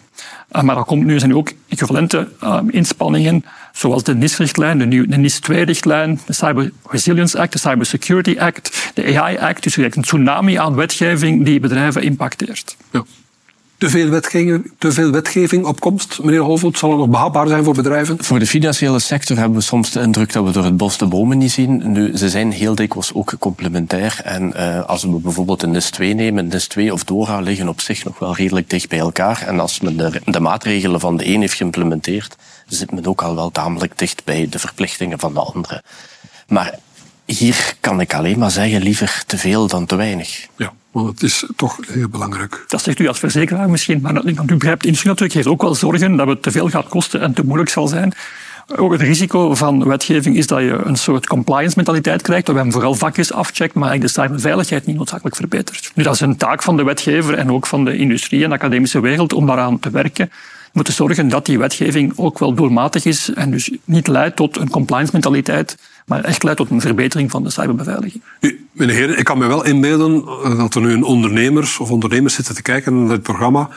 Eh, 0.49 0.63
maar 0.63 0.77
er 0.77 0.85
komt 0.85 1.05
nu 1.05 1.19
zijn 1.19 1.35
ook 1.35 1.53
equivalente 1.69 2.29
uh, 2.43 2.59
inspanningen, 2.71 3.45
zoals 3.73 4.03
de 4.03 4.15
NIS-richtlijn, 4.15 4.79
de, 4.79 5.07
de 5.07 5.17
NIS-2-richtlijn, 5.17 6.21
de 6.27 6.33
Cyber 6.33 6.73
Resilience 6.87 7.39
Act, 7.39 7.53
de 7.53 7.59
Cyber 7.59 7.87
Security 7.87 8.37
Act, 8.39 8.91
de 8.95 9.21
AI 9.21 9.39
Act. 9.39 9.63
Dus 9.63 9.77
een 9.77 10.03
tsunami 10.03 10.55
aan 10.59 10.75
wetgeving 10.75 11.45
die 11.45 11.61
bedrijven 11.61 12.03
impacteert. 12.03 12.77
Ja 12.91 13.05
te 13.79 13.89
veel 13.89 14.09
wetgeving, 14.09 14.73
te 14.79 14.93
veel 14.93 15.11
wetgeving 15.11 15.65
op 15.67 15.81
komst, 15.81 16.23
meneer 16.23 16.41
Holvoet? 16.41 16.79
Zal 16.79 16.91
het 16.91 16.99
nog 16.99 17.09
behapbaar 17.09 17.49
zijn 17.49 17.65
voor 17.65 17.75
bedrijven? 17.75 18.25
Voor 18.25 18.39
de 18.39 18.47
financiële 18.47 18.99
sector 18.99 19.37
hebben 19.37 19.59
we 19.59 19.65
soms 19.65 19.91
de 19.91 20.01
indruk 20.01 20.33
dat 20.33 20.45
we 20.45 20.51
door 20.51 20.65
het 20.65 20.77
bos 20.77 20.99
de 20.99 21.07
bomen 21.07 21.39
niet 21.39 21.53
zien. 21.53 21.93
Nu, 21.93 22.17
ze 22.17 22.29
zijn 22.29 22.53
heel 22.53 22.75
dikwijls 22.75 23.15
ook 23.15 23.35
complementair. 23.39 24.21
En 24.25 24.53
uh, 24.57 24.85
als 24.85 25.03
we 25.03 25.09
bijvoorbeeld 25.09 25.63
een 25.63 25.71
NIS 25.71 25.91
2 25.91 26.15
nemen, 26.15 26.47
NIS 26.47 26.67
2 26.67 26.93
of 26.93 27.05
DORA 27.05 27.41
liggen 27.41 27.69
op 27.69 27.81
zich 27.81 28.05
nog 28.05 28.19
wel 28.19 28.35
redelijk 28.35 28.71
dicht 28.71 28.89
bij 28.89 28.99
elkaar. 28.99 29.43
En 29.47 29.61
als 29.61 29.81
men 29.81 29.97
de, 29.97 30.21
de 30.25 30.41
maatregelen 30.41 31.01
van 31.01 31.17
de 31.17 31.27
een 31.27 31.41
heeft 31.41 31.55
geïmplementeerd, 31.55 32.37
zit 32.67 32.93
men 32.93 33.07
ook 33.07 33.23
al 33.23 33.35
wel 33.35 33.51
tamelijk 33.51 33.99
dicht 33.99 34.25
bij 34.25 34.47
de 34.51 34.59
verplichtingen 34.59 35.19
van 35.19 35.35
de 35.35 35.41
andere. 35.41 35.83
Maar 36.49 36.79
hier 37.25 37.77
kan 37.81 38.01
ik 38.01 38.15
alleen 38.15 38.39
maar 38.39 38.51
zeggen, 38.51 38.83
liever 38.83 39.23
te 39.27 39.39
veel 39.39 39.67
dan 39.67 39.87
te 39.87 39.95
weinig. 39.95 40.47
Ja. 40.57 40.73
Want 40.95 41.09
het 41.09 41.23
is 41.23 41.45
toch 41.57 41.79
heel 41.87 42.09
belangrijk. 42.09 42.65
Dat 42.67 42.83
zegt 42.83 42.99
u 42.99 43.09
als 43.09 43.19
verzekeraar 43.19 43.71
misschien, 43.71 44.01
maar 44.01 44.25
u 44.25 44.33
begrijpt, 44.33 44.85
industrie 44.85 45.11
natuurlijk 45.11 45.35
heeft 45.35 45.47
ook 45.47 45.63
wel 45.63 45.75
zorgen 45.75 46.17
dat 46.17 46.27
het 46.27 46.43
te 46.43 46.51
veel 46.51 46.69
gaat 46.69 46.89
kosten 46.89 47.21
en 47.21 47.33
te 47.33 47.45
moeilijk 47.45 47.71
zal 47.71 47.89
zijn. 47.89 48.13
Ook 48.77 48.93
het 48.93 49.01
risico 49.01 49.55
van 49.55 49.89
wetgeving 49.89 50.37
is 50.37 50.47
dat 50.47 50.61
je 50.61 50.81
een 50.85 50.97
soort 50.97 51.27
compliance 51.27 51.77
mentaliteit 51.77 52.23
krijgt, 52.23 52.47
waarbij 52.47 52.65
men 52.65 52.73
vooral 52.73 52.95
vakjes 52.95 53.33
afcheckt, 53.33 53.75
maar 53.75 53.89
eigenlijk 53.89 54.17
de 54.17 54.23
cyberveiligheid 54.23 54.87
niet 54.87 54.97
noodzakelijk 54.97 55.37
verbetert. 55.37 55.91
Nu, 55.95 56.03
dat 56.03 56.15
is 56.15 56.21
een 56.21 56.37
taak 56.37 56.63
van 56.63 56.77
de 56.77 56.85
wetgever 56.85 57.35
en 57.35 57.51
ook 57.51 57.67
van 57.67 57.85
de 57.85 57.97
industrie 57.97 58.43
en 58.43 58.49
de 58.49 58.55
academische 58.55 59.01
wereld 59.01 59.33
om 59.33 59.47
daaraan 59.47 59.79
te 59.79 59.91
werken. 59.91 60.27
We 60.29 60.71
moeten 60.73 60.95
zorgen 60.95 61.29
dat 61.29 61.47
die 61.47 61.59
wetgeving 61.59 62.13
ook 62.17 62.39
wel 62.39 62.55
doelmatig 62.55 63.05
is 63.05 63.33
en 63.33 63.51
dus 63.51 63.71
niet 63.85 64.07
leidt 64.07 64.37
tot 64.37 64.57
een 64.57 64.71
compliance 64.71 65.13
mentaliteit 65.13 65.77
maar 66.05 66.25
echt 66.25 66.43
leidt 66.43 66.59
tot 66.59 66.71
een 66.71 66.81
verbetering 66.81 67.31
van 67.31 67.43
de 67.43 67.51
cyberbeveiliging. 67.51 68.23
Meneer 68.73 69.19
ik 69.19 69.25
kan 69.25 69.39
me 69.39 69.47
wel 69.47 69.65
inbeelden 69.65 70.25
dat 70.57 70.75
er 70.75 70.81
nu 70.81 70.93
een 70.93 71.03
ondernemers 71.03 71.79
of 71.79 71.91
ondernemers 71.91 72.35
zitten 72.35 72.55
te 72.55 72.63
kijken 72.63 72.99
naar 72.99 73.15
dit 73.15 73.23
programma 73.23 73.69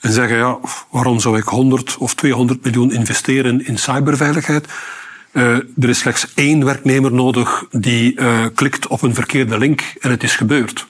en 0.00 0.12
zeggen, 0.12 0.36
ja, 0.36 0.58
waarom 0.90 1.20
zou 1.20 1.38
ik 1.38 1.44
100 1.44 1.96
of 1.96 2.14
200 2.14 2.64
miljoen 2.64 2.92
investeren 2.92 3.66
in 3.66 3.78
cyberveiligheid? 3.78 4.68
Uh, 5.32 5.52
er 5.54 5.88
is 5.88 5.98
slechts 5.98 6.34
één 6.34 6.64
werknemer 6.64 7.12
nodig 7.12 7.64
die 7.70 8.20
uh, 8.20 8.46
klikt 8.54 8.86
op 8.86 9.02
een 9.02 9.14
verkeerde 9.14 9.58
link 9.58 9.94
en 10.00 10.10
het 10.10 10.22
is 10.22 10.36
gebeurd 10.36 10.89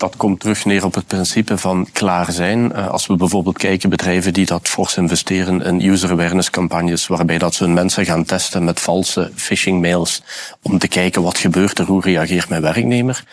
dat 0.00 0.16
komt 0.16 0.40
terug 0.40 0.64
neer 0.64 0.84
op 0.84 0.94
het 0.94 1.06
principe 1.06 1.58
van 1.58 1.88
klaar 1.92 2.32
zijn. 2.32 2.72
Eh, 2.72 2.88
als 2.88 3.06
we 3.06 3.16
bijvoorbeeld 3.16 3.58
kijken 3.58 3.90
bedrijven 3.90 4.32
die 4.32 4.46
dat 4.46 4.68
fors 4.68 4.96
investeren 4.96 5.62
in 5.62 5.90
user 5.90 6.10
awareness 6.10 6.50
campagnes, 6.50 7.06
waarbij 7.06 7.38
dat 7.38 7.54
ze 7.54 7.64
hun 7.64 7.74
mensen 7.74 8.04
gaan 8.04 8.24
testen 8.24 8.64
met 8.64 8.80
valse 8.80 9.30
phishing 9.34 9.80
mails 9.80 10.22
om 10.62 10.78
te 10.78 10.88
kijken 10.88 11.22
wat 11.22 11.38
gebeurt 11.38 11.78
er, 11.78 11.84
hoe 11.84 12.02
reageert 12.02 12.48
mijn 12.48 12.62
werknemer. 12.62 13.24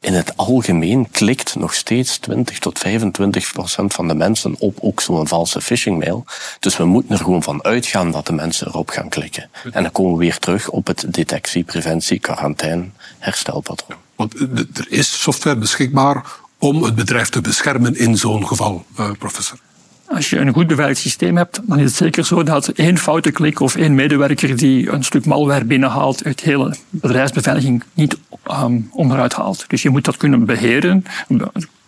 In 0.00 0.14
het 0.14 0.36
algemeen 0.36 1.10
klikt 1.10 1.54
nog 1.54 1.74
steeds 1.74 2.18
20 2.18 2.58
tot 2.58 2.78
25 2.78 3.52
procent 3.52 3.94
van 3.94 4.08
de 4.08 4.14
mensen 4.14 4.54
op 4.58 4.78
ook 4.80 5.00
zo'n 5.00 5.28
valse 5.28 5.60
phishing 5.60 5.98
mail. 5.98 6.24
Dus 6.60 6.76
we 6.76 6.84
moeten 6.84 7.16
er 7.16 7.24
gewoon 7.24 7.42
van 7.42 7.64
uitgaan 7.64 8.10
dat 8.10 8.26
de 8.26 8.32
mensen 8.32 8.66
erop 8.66 8.88
gaan 8.88 9.08
klikken. 9.08 9.50
En 9.72 9.82
dan 9.82 9.92
komen 9.92 10.12
we 10.12 10.18
weer 10.18 10.38
terug 10.38 10.68
op 10.68 10.86
het 10.86 11.04
detectie, 11.08 11.64
preventie, 11.64 12.18
quarantaine, 12.18 12.84
herstelpatroon. 13.18 14.03
Want 14.16 14.34
er 14.78 14.86
is 14.88 15.22
software 15.22 15.56
beschikbaar 15.56 16.24
om 16.58 16.82
het 16.82 16.94
bedrijf 16.94 17.28
te 17.28 17.40
beschermen 17.40 17.96
in 17.96 18.16
zo'n 18.16 18.46
geval, 18.46 18.84
uh, 19.00 19.10
professor. 19.18 19.58
Als 20.06 20.30
je 20.30 20.38
een 20.38 20.52
goed 20.52 20.66
beveiligd 20.66 21.00
systeem 21.00 21.36
hebt, 21.36 21.60
dan 21.64 21.78
is 21.78 21.84
het 21.84 21.94
zeker 21.94 22.24
zo 22.24 22.42
dat 22.42 22.68
één 22.68 22.98
foute 22.98 23.30
klik 23.30 23.60
of 23.60 23.76
één 23.76 23.94
medewerker 23.94 24.56
die 24.56 24.90
een 24.90 25.04
stuk 25.04 25.26
malware 25.26 25.64
binnenhaalt, 25.64 26.24
het 26.24 26.40
hele 26.40 26.76
bedrijfsbeveiliging 26.90 27.84
niet 27.94 28.16
um, 28.50 28.88
onderuit 28.92 29.32
haalt. 29.32 29.64
Dus 29.68 29.82
je 29.82 29.90
moet 29.90 30.04
dat 30.04 30.16
kunnen 30.16 30.44
beheren, 30.44 31.04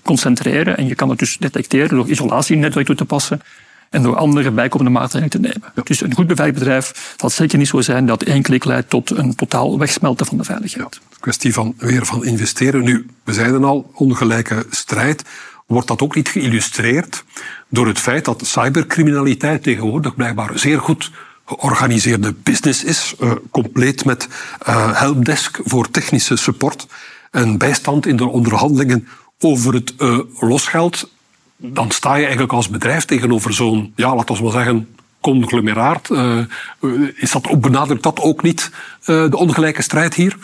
concentreren 0.02 0.76
en 0.76 0.86
je 0.86 0.94
kan 0.94 1.08
het 1.08 1.18
dus 1.18 1.36
detecteren 1.38 1.96
door 1.96 2.08
isolatienetwerk 2.08 2.86
toe 2.86 2.94
te 2.94 3.04
passen 3.04 3.40
en 3.96 4.02
door 4.02 4.16
andere 4.16 4.50
bijkomende 4.50 4.92
maatregelen 4.92 5.30
te 5.30 5.38
nemen. 5.38 5.84
Dus 5.84 6.00
een 6.00 6.14
goed 6.14 6.26
beveiligd 6.26 6.58
bedrijf 6.58 7.14
zal 7.16 7.30
zeker 7.30 7.58
niet 7.58 7.68
zo 7.68 7.80
zijn 7.80 8.06
dat 8.06 8.22
één 8.22 8.42
klik 8.42 8.64
leidt 8.64 8.90
tot 8.90 9.10
een 9.10 9.34
totaal 9.34 9.78
wegsmelten 9.78 10.26
van 10.26 10.36
de 10.36 10.44
veiligheid. 10.44 10.98
Ja, 11.00 11.16
kwestie 11.20 11.52
van 11.52 11.74
weer 11.78 12.06
van 12.06 12.24
investeren. 12.24 12.84
Nu, 12.84 13.06
we 13.24 13.32
zeiden 13.32 13.64
al, 13.64 13.90
ongelijke 13.94 14.66
strijd. 14.70 15.22
Wordt 15.66 15.88
dat 15.88 16.02
ook 16.02 16.14
niet 16.14 16.28
geïllustreerd 16.28 17.24
door 17.68 17.86
het 17.86 17.98
feit 17.98 18.24
dat 18.24 18.46
cybercriminaliteit 18.46 19.62
tegenwoordig 19.62 20.14
blijkbaar 20.14 20.58
zeer 20.58 20.80
goed 20.80 21.10
georganiseerde 21.46 22.34
business 22.42 22.84
is, 22.84 23.14
uh, 23.20 23.32
compleet 23.50 24.04
met 24.04 24.28
uh, 24.68 25.00
helpdesk 25.00 25.60
voor 25.64 25.90
technische 25.90 26.36
support 26.36 26.86
en 27.30 27.58
bijstand 27.58 28.06
in 28.06 28.16
de 28.16 28.26
onderhandelingen 28.26 29.08
over 29.38 29.74
het 29.74 29.94
uh, 29.98 30.18
losgeld 30.38 31.10
dan 31.56 31.90
sta 31.90 32.14
je 32.14 32.22
eigenlijk 32.22 32.52
als 32.52 32.68
bedrijf 32.68 33.04
tegenover 33.04 33.54
zo'n, 33.54 33.92
ja, 33.96 34.14
laten 34.14 34.36
we 34.36 34.42
maar 34.42 34.52
zeggen, 34.52 34.88
conglomeraat. 35.20 36.08
Uh, 36.10 36.38
is 37.14 37.30
dat 37.30 37.48
ook, 37.48 37.60
benadrukt 37.60 38.02
dat 38.02 38.20
ook 38.20 38.42
niet 38.42 38.70
uh, 39.00 39.30
de 39.30 39.36
ongelijke 39.36 39.82
strijd 39.82 40.14
hier? 40.14 40.36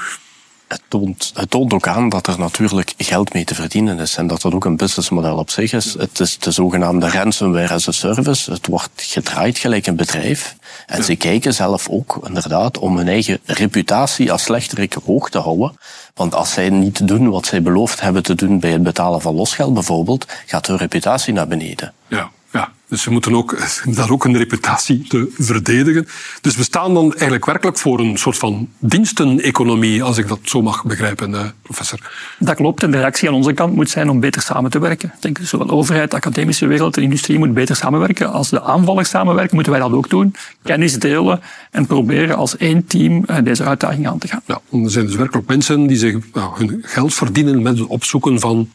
Het 0.72 0.82
toont, 0.88 1.32
het 1.34 1.50
toont 1.50 1.72
ook 1.72 1.86
aan 1.86 2.08
dat 2.08 2.26
er 2.26 2.38
natuurlijk 2.38 2.94
geld 2.96 3.32
mee 3.32 3.44
te 3.44 3.54
verdienen 3.54 3.98
is 3.98 4.16
en 4.16 4.26
dat 4.26 4.42
dat 4.42 4.54
ook 4.54 4.64
een 4.64 4.76
businessmodel 4.76 5.36
op 5.36 5.50
zich 5.50 5.72
is. 5.72 5.94
Het 5.98 6.20
is 6.20 6.38
de 6.38 6.50
zogenaamde 6.50 7.08
ransomware 7.08 7.74
as 7.74 7.88
a 7.88 7.92
service. 7.92 8.50
Het 8.50 8.66
wordt 8.66 8.90
gedraaid 8.94 9.58
gelijk 9.58 9.86
een 9.86 9.96
bedrijf. 9.96 10.56
En 10.86 10.98
ja. 10.98 11.04
ze 11.04 11.16
kijken 11.16 11.54
zelf 11.54 11.88
ook 11.88 12.20
inderdaad 12.26 12.78
om 12.78 12.96
hun 12.96 13.08
eigen 13.08 13.38
reputatie 13.44 14.32
als 14.32 14.42
slechterik 14.42 14.96
hoog 15.04 15.30
te 15.30 15.38
houden. 15.38 15.76
Want 16.14 16.34
als 16.34 16.52
zij 16.52 16.70
niet 16.70 17.08
doen 17.08 17.30
wat 17.30 17.46
zij 17.46 17.62
beloofd 17.62 18.00
hebben 18.00 18.22
te 18.22 18.34
doen 18.34 18.60
bij 18.60 18.70
het 18.70 18.82
betalen 18.82 19.20
van 19.20 19.34
losgeld 19.34 19.74
bijvoorbeeld, 19.74 20.26
gaat 20.46 20.66
hun 20.66 20.76
reputatie 20.76 21.32
naar 21.32 21.48
beneden. 21.48 21.92
Ja. 22.08 22.30
Dus 22.92 23.02
ze 23.02 23.10
moeten 23.10 23.34
ook, 23.34 23.56
daar 23.96 24.10
ook 24.10 24.24
een 24.24 24.36
reputatie 24.36 25.06
te 25.08 25.32
verdedigen. 25.38 26.06
Dus 26.40 26.56
we 26.56 26.62
staan 26.62 26.94
dan 26.94 27.10
eigenlijk 27.10 27.44
werkelijk 27.44 27.78
voor 27.78 28.00
een 28.00 28.16
soort 28.16 28.38
van 28.38 28.68
diensteneconomie, 28.78 30.02
als 30.02 30.18
ik 30.18 30.28
dat 30.28 30.38
zo 30.42 30.62
mag 30.62 30.84
begrijpen, 30.84 31.34
eh, 31.34 31.44
professor. 31.62 31.98
Dat 32.38 32.54
klopt. 32.54 32.82
En 32.82 32.90
de 32.90 32.98
reactie 32.98 33.28
aan 33.28 33.34
onze 33.34 33.52
kant 33.52 33.74
moet 33.74 33.90
zijn 33.90 34.10
om 34.10 34.20
beter 34.20 34.42
samen 34.42 34.70
te 34.70 34.78
werken. 34.78 35.12
Ik 35.14 35.22
denk 35.22 35.38
zowel 35.42 35.70
overheid, 35.70 36.10
de 36.10 36.16
academische 36.16 36.66
wereld, 36.66 36.94
de 36.94 37.00
industrie 37.00 37.38
moet 37.38 37.54
beter 37.54 37.76
samenwerken. 37.76 38.32
Als 38.32 38.50
de 38.50 38.62
aanvallers 38.62 39.08
samenwerken, 39.08 39.54
moeten 39.54 39.72
wij 39.72 39.80
dat 39.80 39.92
ook 39.92 40.10
doen. 40.10 40.34
Kennis 40.62 40.98
delen 40.98 41.40
en 41.70 41.86
proberen 41.86 42.36
als 42.36 42.56
één 42.56 42.86
team 42.86 43.24
eh, 43.24 43.36
deze 43.44 43.64
uitdaging 43.64 44.06
aan 44.06 44.18
te 44.18 44.28
gaan. 44.28 44.42
Ja, 44.46 44.60
er 44.72 44.90
zijn 44.90 45.06
dus 45.06 45.14
werkelijk 45.14 45.48
mensen 45.48 45.86
die 45.86 45.96
zich 45.96 46.16
nou, 46.32 46.58
hun 46.58 46.78
geld 46.82 47.14
verdienen 47.14 47.62
met 47.62 47.78
het 47.78 47.88
opzoeken 47.88 48.40
van 48.40 48.68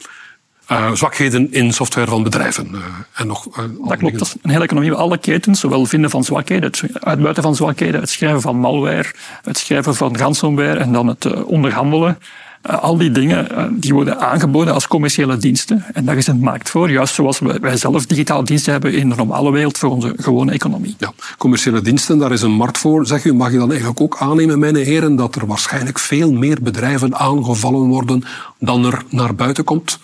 uh, 0.72 0.92
zwakheden 0.92 1.52
in 1.52 1.72
software 1.72 2.10
van 2.10 2.22
bedrijven. 2.22 2.68
Uh, 2.72 2.78
en 3.14 3.26
nog, 3.26 3.46
uh, 3.46 3.64
dat 3.88 3.98
klopt. 3.98 4.18
Dat 4.18 4.26
is 4.26 4.34
een 4.42 4.50
hele 4.50 4.64
economie. 4.64 4.92
Alle 4.92 5.18
ketens, 5.18 5.60
zowel 5.60 5.86
vinden 5.86 6.10
van 6.10 6.24
zwakheden, 6.24 6.70
het 6.70 6.82
uitbuiten 7.04 7.42
van 7.42 7.56
zwakheden, 7.56 8.00
het 8.00 8.10
schrijven 8.10 8.40
van 8.40 8.56
malware, 8.56 9.12
het 9.42 9.58
schrijven 9.58 9.94
van 9.94 10.16
ransomware 10.16 10.78
en 10.78 10.92
dan 10.92 11.06
het 11.06 11.44
onderhandelen. 11.44 12.18
al 12.62 12.96
die 12.96 13.10
dingen 13.10 13.46
die 13.80 13.94
worden 13.94 14.20
aangeboden 14.20 14.74
als 14.74 14.86
commerciële 14.86 15.36
diensten. 15.36 15.84
En 15.92 16.04
daar 16.04 16.16
is 16.16 16.26
een 16.26 16.40
markt 16.40 16.70
voor, 16.70 16.90
juist 16.90 17.14
zoals 17.14 17.38
wij 17.38 17.76
zelf 17.76 18.06
digitale 18.06 18.44
diensten 18.44 18.72
hebben 18.72 18.92
in 18.92 19.08
de 19.08 19.14
normale 19.14 19.52
wereld 19.52 19.78
voor 19.78 19.90
onze 19.90 20.12
gewone 20.16 20.52
economie. 20.52 20.96
Ja, 20.98 21.12
commerciële 21.38 21.80
diensten, 21.80 22.18
daar 22.18 22.32
is 22.32 22.42
een 22.42 22.50
markt 22.50 22.78
voor. 22.78 23.06
Zeg 23.06 23.24
u, 23.24 23.34
mag 23.34 23.52
je 23.52 23.58
dan 23.58 23.70
eigenlijk 23.70 24.00
ook 24.00 24.16
aannemen, 24.18 24.58
mijn 24.58 24.76
heren, 24.76 25.16
dat 25.16 25.34
er 25.34 25.46
waarschijnlijk 25.46 25.98
veel 25.98 26.32
meer 26.32 26.58
bedrijven 26.62 27.16
aangevallen 27.16 27.88
worden 27.88 28.24
dan 28.58 28.84
er 28.84 29.02
naar 29.10 29.34
buiten 29.34 29.64
komt? 29.64 29.98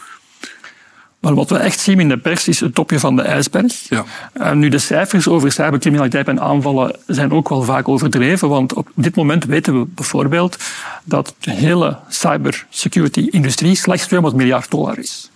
Maar 1.25 1.35
wat 1.35 1.51
we 1.51 1.57
echt 1.57 1.81
zien 1.81 2.01
in 2.01 2.09
de 2.09 2.17
pers 2.17 2.49
is 2.49 2.61
het 2.61 2.75
topje 2.75 3.01
van 3.01 3.17
de 3.17 3.23
ijsberg. 3.23 3.89
Ja. 3.89 4.05
En 4.33 4.59
nu, 4.59 4.69
de 4.69 4.79
cijfers 4.79 5.29
over 5.29 5.53
cybercriminaliteit 5.53 6.29
en 6.29 6.41
aanvallen 6.41 6.97
zijn 7.07 7.33
ook 7.33 7.49
wel 7.49 7.63
vaak 7.63 7.89
overdreven, 7.89 8.49
want 8.49 8.73
op 8.73 8.89
dit 8.95 9.17
moment 9.17 9.45
weten 9.45 9.81
we 9.81 9.87
bijvoorbeeld 9.89 10.57
dat 11.05 11.35
de 11.39 11.51
hele 11.51 11.97
cybersecurity-industrie 12.09 13.75
slechts 13.75 14.07
200 14.07 14.43
miljard 14.43 14.71
dollar 14.71 14.99
is. 14.99 15.31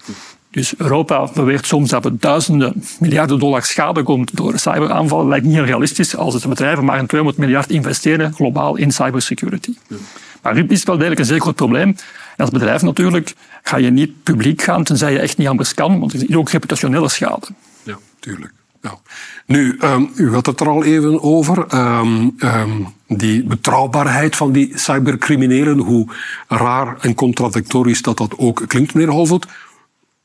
Dus 0.50 0.74
Europa 0.76 1.28
beweert 1.34 1.66
soms 1.66 1.90
dat 1.90 2.04
het 2.04 2.22
duizenden 2.22 2.84
miljarden 2.98 3.38
dollar 3.38 3.62
schade 3.62 4.02
komt 4.02 4.36
door 4.36 4.58
cyberaanvallen. 4.58 5.28
Lijkt 5.28 5.44
niet 5.44 5.54
heel 5.54 5.64
realistisch 5.64 6.16
als 6.16 6.40
de 6.40 6.48
bedrijven 6.48 6.84
maar 6.84 6.98
een 6.98 7.06
200 7.06 7.40
miljard 7.40 7.70
investeren 7.70 8.32
globaal 8.32 8.76
in 8.76 8.92
cybersecurity. 8.92 9.74
Ja. 9.88 9.96
Maar 10.42 10.54
nu 10.54 10.66
is 10.68 10.78
het 10.78 10.88
wel 10.88 10.96
degelijk 10.96 11.20
een 11.20 11.26
zeer 11.26 11.40
groot 11.40 11.54
probleem. 11.54 11.96
En 12.38 12.44
als 12.44 12.50
bedrijf 12.50 12.82
natuurlijk 12.82 13.34
ga 13.62 13.76
je 13.76 13.90
niet 13.90 14.22
publiek 14.22 14.62
gaan 14.62 14.84
tenzij 14.84 15.12
je 15.12 15.18
echt 15.18 15.36
niet 15.36 15.48
anders 15.48 15.74
kan, 15.74 16.00
want 16.00 16.12
er 16.12 16.28
is 16.28 16.36
ook 16.36 16.50
reputationele 16.50 17.08
schade. 17.08 17.46
Ja, 17.82 17.98
tuurlijk. 18.20 18.52
Ja. 18.82 18.98
Nu, 19.46 19.78
um, 19.80 20.10
u 20.14 20.32
had 20.32 20.46
het 20.46 20.60
er 20.60 20.68
al 20.68 20.84
even 20.84 21.22
over. 21.22 21.74
Um, 21.74 22.36
um, 22.38 22.94
die 23.06 23.44
betrouwbaarheid 23.44 24.36
van 24.36 24.52
die 24.52 24.78
cybercriminelen, 24.78 25.78
hoe 25.78 26.06
raar 26.48 26.96
en 27.00 27.14
contradictorisch 27.14 28.02
dat 28.02 28.16
dat 28.16 28.34
ook 28.36 28.64
klinkt, 28.66 28.94
meneer 28.94 29.12
Holvoet. 29.12 29.46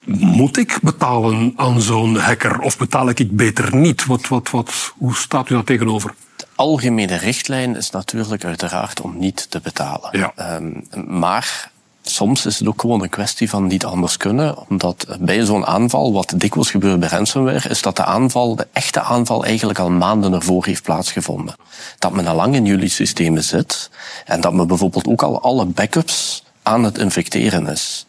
Moet 0.05 0.57
ik 0.57 0.79
betalen 0.81 1.53
aan 1.55 1.81
zo'n 1.81 2.17
hacker 2.17 2.59
of 2.59 2.77
betaal 2.77 3.09
ik 3.09 3.35
beter 3.35 3.75
niet? 3.75 4.05
Wat, 4.05 4.27
wat, 4.27 4.49
wat, 4.49 4.93
hoe 4.97 5.15
staat 5.15 5.49
u 5.49 5.53
daar 5.53 5.63
tegenover? 5.63 6.13
De 6.35 6.45
algemene 6.55 7.15
richtlijn 7.15 7.75
is 7.75 7.89
natuurlijk 7.89 8.45
uiteraard 8.45 9.01
om 9.01 9.17
niet 9.17 9.49
te 9.49 9.59
betalen. 9.59 10.09
Ja. 10.19 10.59
maar 11.07 11.71
soms 12.03 12.45
is 12.45 12.59
het 12.59 12.67
ook 12.67 12.81
gewoon 12.81 13.01
een 13.03 13.09
kwestie 13.09 13.49
van 13.49 13.67
niet 13.67 13.85
anders 13.85 14.17
kunnen. 14.17 14.67
Omdat 14.69 15.05
bij 15.19 15.45
zo'n 15.45 15.65
aanval, 15.65 16.13
wat 16.13 16.33
dikwijls 16.35 16.71
gebeurt 16.71 16.99
bij 16.99 17.09
ransomware, 17.09 17.69
is 17.69 17.81
dat 17.81 17.95
de 17.95 18.05
aanval, 18.05 18.55
de 18.55 18.67
echte 18.73 19.01
aanval, 19.01 19.45
eigenlijk 19.45 19.79
al 19.79 19.89
maanden 19.89 20.33
ervoor 20.33 20.65
heeft 20.65 20.83
plaatsgevonden. 20.83 21.55
Dat 21.99 22.13
men 22.13 22.27
al 22.27 22.35
lang 22.35 22.55
in 22.55 22.65
jullie 22.65 22.89
systemen 22.89 23.43
zit 23.43 23.89
en 24.25 24.41
dat 24.41 24.53
men 24.53 24.67
bijvoorbeeld 24.67 25.07
ook 25.07 25.23
al 25.23 25.41
alle 25.41 25.65
backups 25.65 26.43
aan 26.63 26.83
het 26.83 26.97
infecteren 26.97 27.67
is. 27.67 28.05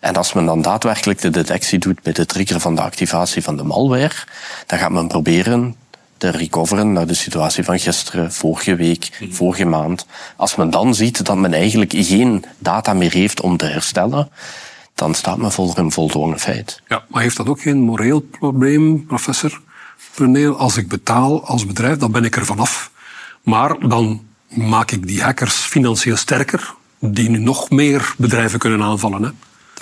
En 0.00 0.16
als 0.16 0.32
men 0.32 0.46
dan 0.46 0.62
daadwerkelijk 0.62 1.20
de 1.20 1.30
detectie 1.30 1.78
doet 1.78 2.02
bij 2.02 2.12
de 2.12 2.26
trigger 2.26 2.60
van 2.60 2.74
de 2.74 2.82
activatie 2.82 3.42
van 3.42 3.56
de 3.56 3.62
malware, 3.62 4.14
dan 4.66 4.78
gaat 4.78 4.90
men 4.90 5.08
proberen 5.08 5.76
te 6.16 6.30
recoveren 6.30 6.92
naar 6.92 7.06
de 7.06 7.14
situatie 7.14 7.64
van 7.64 7.78
gisteren, 7.78 8.32
vorige 8.32 8.76
week, 8.76 9.18
mhm. 9.20 9.32
vorige 9.32 9.64
maand. 9.64 10.06
Als 10.36 10.56
men 10.56 10.70
dan 10.70 10.94
ziet 10.94 11.26
dat 11.26 11.36
men 11.36 11.52
eigenlijk 11.52 11.92
geen 11.96 12.44
data 12.58 12.92
meer 12.92 13.12
heeft 13.12 13.40
om 13.40 13.56
te 13.56 13.66
herstellen, 13.66 14.28
dan 14.94 15.14
staat 15.14 15.36
men 15.36 15.52
voor 15.52 15.78
een 15.78 15.92
voldongen 15.92 16.38
feit. 16.38 16.82
Ja, 16.88 17.04
maar 17.08 17.22
heeft 17.22 17.36
dat 17.36 17.48
ook 17.48 17.60
geen 17.60 17.78
moreel 17.78 18.20
probleem, 18.20 19.06
professor? 19.06 19.60
Als 20.56 20.76
ik 20.76 20.88
betaal 20.88 21.46
als 21.46 21.66
bedrijf, 21.66 21.98
dan 21.98 22.12
ben 22.12 22.24
ik 22.24 22.36
er 22.36 22.44
vanaf. 22.44 22.90
Maar 23.42 23.88
dan 23.88 24.26
maak 24.48 24.90
ik 24.90 25.06
die 25.06 25.22
hackers 25.22 25.54
financieel 25.54 26.16
sterker, 26.16 26.74
die 26.98 27.30
nu 27.30 27.38
nog 27.38 27.70
meer 27.70 28.14
bedrijven 28.18 28.58
kunnen 28.58 28.82
aanvallen. 28.82 29.22
Hè? 29.22 29.30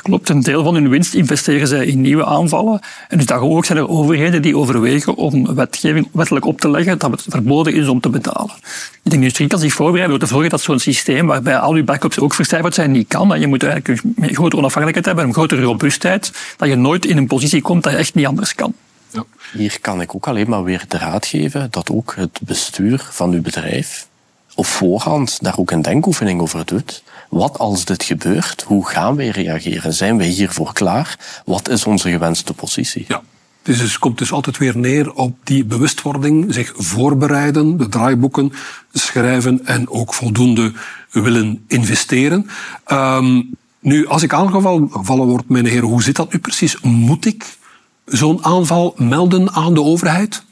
Klopt, 0.02 0.28
een 0.28 0.42
deel 0.42 0.64
van 0.64 0.74
hun 0.74 0.88
winst 0.88 1.14
investeren 1.14 1.68
zij 1.68 1.86
in 1.86 2.00
nieuwe 2.00 2.24
aanvallen. 2.24 2.80
En 3.08 3.18
dus 3.18 3.30
ook 3.30 3.64
zijn 3.64 3.78
er 3.78 3.88
overheden 3.88 4.42
die 4.42 4.56
overwegen 4.56 5.14
om 5.14 5.54
wetgeving 5.54 6.08
wettelijk 6.12 6.46
op 6.46 6.60
te 6.60 6.70
leggen 6.70 6.98
dat 6.98 7.10
het 7.10 7.24
verboden 7.28 7.74
is 7.74 7.88
om 7.88 8.00
te 8.00 8.08
betalen. 8.08 8.54
De 9.02 9.14
industrie 9.14 9.48
kan 9.48 9.58
zich 9.58 9.72
voorbereiden 9.72 10.10
door 10.10 10.28
te 10.28 10.34
zorgen 10.34 10.50
dat 10.50 10.60
zo'n 10.60 10.78
systeem 10.78 11.26
waarbij 11.26 11.58
al 11.58 11.76
je 11.76 11.84
backups 11.84 12.18
ook 12.18 12.34
vercijferd 12.34 12.74
zijn 12.74 12.90
niet 12.90 13.08
kan. 13.08 13.34
En 13.34 13.40
je 13.40 13.46
moet 13.46 13.62
eigenlijk 13.62 14.02
een 14.16 14.34
grotere 14.34 14.56
onafhankelijkheid 14.56 15.06
hebben, 15.06 15.24
een 15.24 15.32
grotere 15.32 15.62
robuustheid, 15.62 16.32
dat 16.56 16.68
je 16.68 16.74
nooit 16.74 17.06
in 17.06 17.16
een 17.16 17.26
positie 17.26 17.62
komt 17.62 17.82
dat 17.82 17.92
je 17.92 17.98
echt 17.98 18.14
niet 18.14 18.26
anders 18.26 18.54
kan. 18.54 18.74
Ja. 19.10 19.24
Hier 19.52 19.78
kan 19.80 20.00
ik 20.00 20.14
ook 20.14 20.28
alleen 20.28 20.48
maar 20.48 20.64
weer 20.64 20.84
de 20.88 20.98
raad 20.98 21.26
geven 21.26 21.68
dat 21.70 21.90
ook 21.90 22.14
het 22.16 22.40
bestuur 22.42 23.08
van 23.10 23.32
uw 23.32 23.42
bedrijf 23.42 24.06
op 24.54 24.66
voorhand 24.66 25.38
daar 25.42 25.58
ook 25.58 25.70
een 25.70 25.82
denkoefening 25.82 26.40
over 26.40 26.64
doet. 26.64 27.02
Wat 27.34 27.58
als 27.58 27.84
dit 27.84 28.02
gebeurt? 28.02 28.62
Hoe 28.62 28.86
gaan 28.86 29.16
wij 29.16 29.28
reageren? 29.28 29.94
Zijn 29.94 30.16
wij 30.16 30.26
hiervoor 30.26 30.72
klaar? 30.72 31.42
Wat 31.44 31.68
is 31.68 31.84
onze 31.84 32.10
gewenste 32.10 32.54
positie? 32.54 33.04
Ja. 33.08 33.22
Dus 33.62 33.80
het 33.80 33.98
komt 33.98 34.18
dus 34.18 34.32
altijd 34.32 34.58
weer 34.58 34.76
neer 34.76 35.12
op 35.12 35.36
die 35.44 35.64
bewustwording, 35.64 36.54
zich 36.54 36.72
voorbereiden, 36.76 37.76
de 37.76 37.88
draaiboeken 37.88 38.52
schrijven 38.92 39.66
en 39.66 39.88
ook 39.88 40.14
voldoende 40.14 40.72
willen 41.10 41.64
investeren. 41.68 42.46
Um, 42.92 43.56
nu, 43.80 44.06
als 44.06 44.22
ik 44.22 44.32
aangevallen 44.32 45.26
word, 45.26 45.48
meneer 45.48 45.82
hoe 45.82 46.02
zit 46.02 46.16
dat 46.16 46.32
nu 46.32 46.38
precies? 46.38 46.80
Moet 46.80 47.26
ik 47.26 47.56
zo'n 48.04 48.44
aanval 48.44 48.94
melden 48.96 49.52
aan 49.52 49.74
de 49.74 49.82
overheid? 49.82 50.44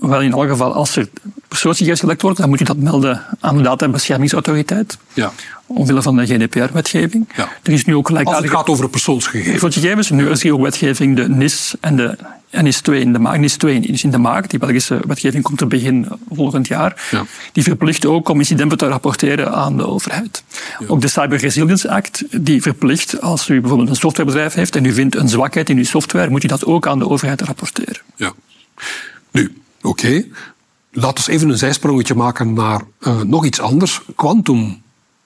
Wel, 0.00 0.20
in 0.20 0.32
elk 0.32 0.48
geval, 0.48 0.72
als 0.72 0.96
er 0.96 1.08
persoonsgegevens 1.48 2.00
gelekt 2.00 2.22
worden, 2.22 2.40
dan 2.40 2.48
moet 2.50 2.58
je 2.58 2.64
dat 2.64 2.76
melden 2.76 3.22
aan 3.40 3.56
de 3.56 3.62
databeschermingsautoriteit. 3.62 4.98
Ja. 5.12 5.32
Omwille 5.66 6.02
van 6.02 6.16
de 6.16 6.26
GDPR-wetgeving. 6.26 7.28
Ja. 7.36 7.48
Er 7.62 7.72
is 7.72 7.84
nu 7.84 7.94
ook 7.94 8.06
gelijkaardige... 8.06 8.46
Als 8.46 8.56
het 8.56 8.66
gaat 8.66 8.74
over 8.74 8.88
persoonsgegevens. 8.88 9.50
Persoonsgegevens. 9.50 10.10
Nu 10.10 10.30
is 10.30 10.44
er 10.44 10.52
ook 10.52 10.60
wetgeving, 10.60 11.16
de 11.16 11.28
NIS 11.28 11.74
en 11.80 11.96
de 11.96 12.16
NIS 12.50 12.80
2 12.80 13.00
in 13.00 13.12
de 13.12 13.18
maak. 13.18 13.38
NIS 13.38 13.56
2 13.56 13.80
is 13.80 14.04
in 14.04 14.10
de 14.10 14.18
maak. 14.18 14.50
Die 14.50 14.58
Belgische 14.58 15.00
wetgeving 15.06 15.42
komt 15.42 15.60
er 15.60 15.66
begin 15.66 16.08
volgend 16.30 16.68
jaar. 16.68 17.08
Ja. 17.10 17.24
Die 17.52 17.62
verplicht 17.62 18.06
ook 18.06 18.28
om 18.28 18.38
incidenten 18.38 18.78
te 18.78 18.86
rapporteren 18.86 19.52
aan 19.52 19.76
de 19.76 19.86
overheid. 19.86 20.42
Ja. 20.78 20.86
Ook 20.86 21.00
de 21.00 21.08
Cyber 21.08 21.38
Resilience 21.38 21.90
Act, 21.90 22.24
die 22.30 22.62
verplicht, 22.62 23.20
als 23.20 23.48
u 23.48 23.60
bijvoorbeeld 23.60 23.88
een 23.88 23.96
softwarebedrijf 23.96 24.54
heeft 24.54 24.76
en 24.76 24.84
u 24.84 24.92
vindt 24.92 25.16
een 25.16 25.28
zwakheid 25.28 25.70
in 25.70 25.76
uw 25.76 25.84
software, 25.84 26.30
moet 26.30 26.44
u 26.44 26.48
dat 26.48 26.64
ook 26.64 26.86
aan 26.86 26.98
de 26.98 27.08
overheid 27.08 27.40
rapporteren. 27.40 28.00
Ja. 28.16 28.32
Nu, 29.30 29.52
Oké, 29.82 30.06
okay. 30.06 30.30
laten 30.90 31.24
we 31.24 31.32
even 31.32 31.48
een 31.48 31.58
zijsprongetje 31.58 32.14
maken 32.14 32.52
naar 32.52 32.82
uh, 33.00 33.20
nog 33.20 33.44
iets 33.44 33.60
anders. 33.60 34.00
Quantum 34.16 34.82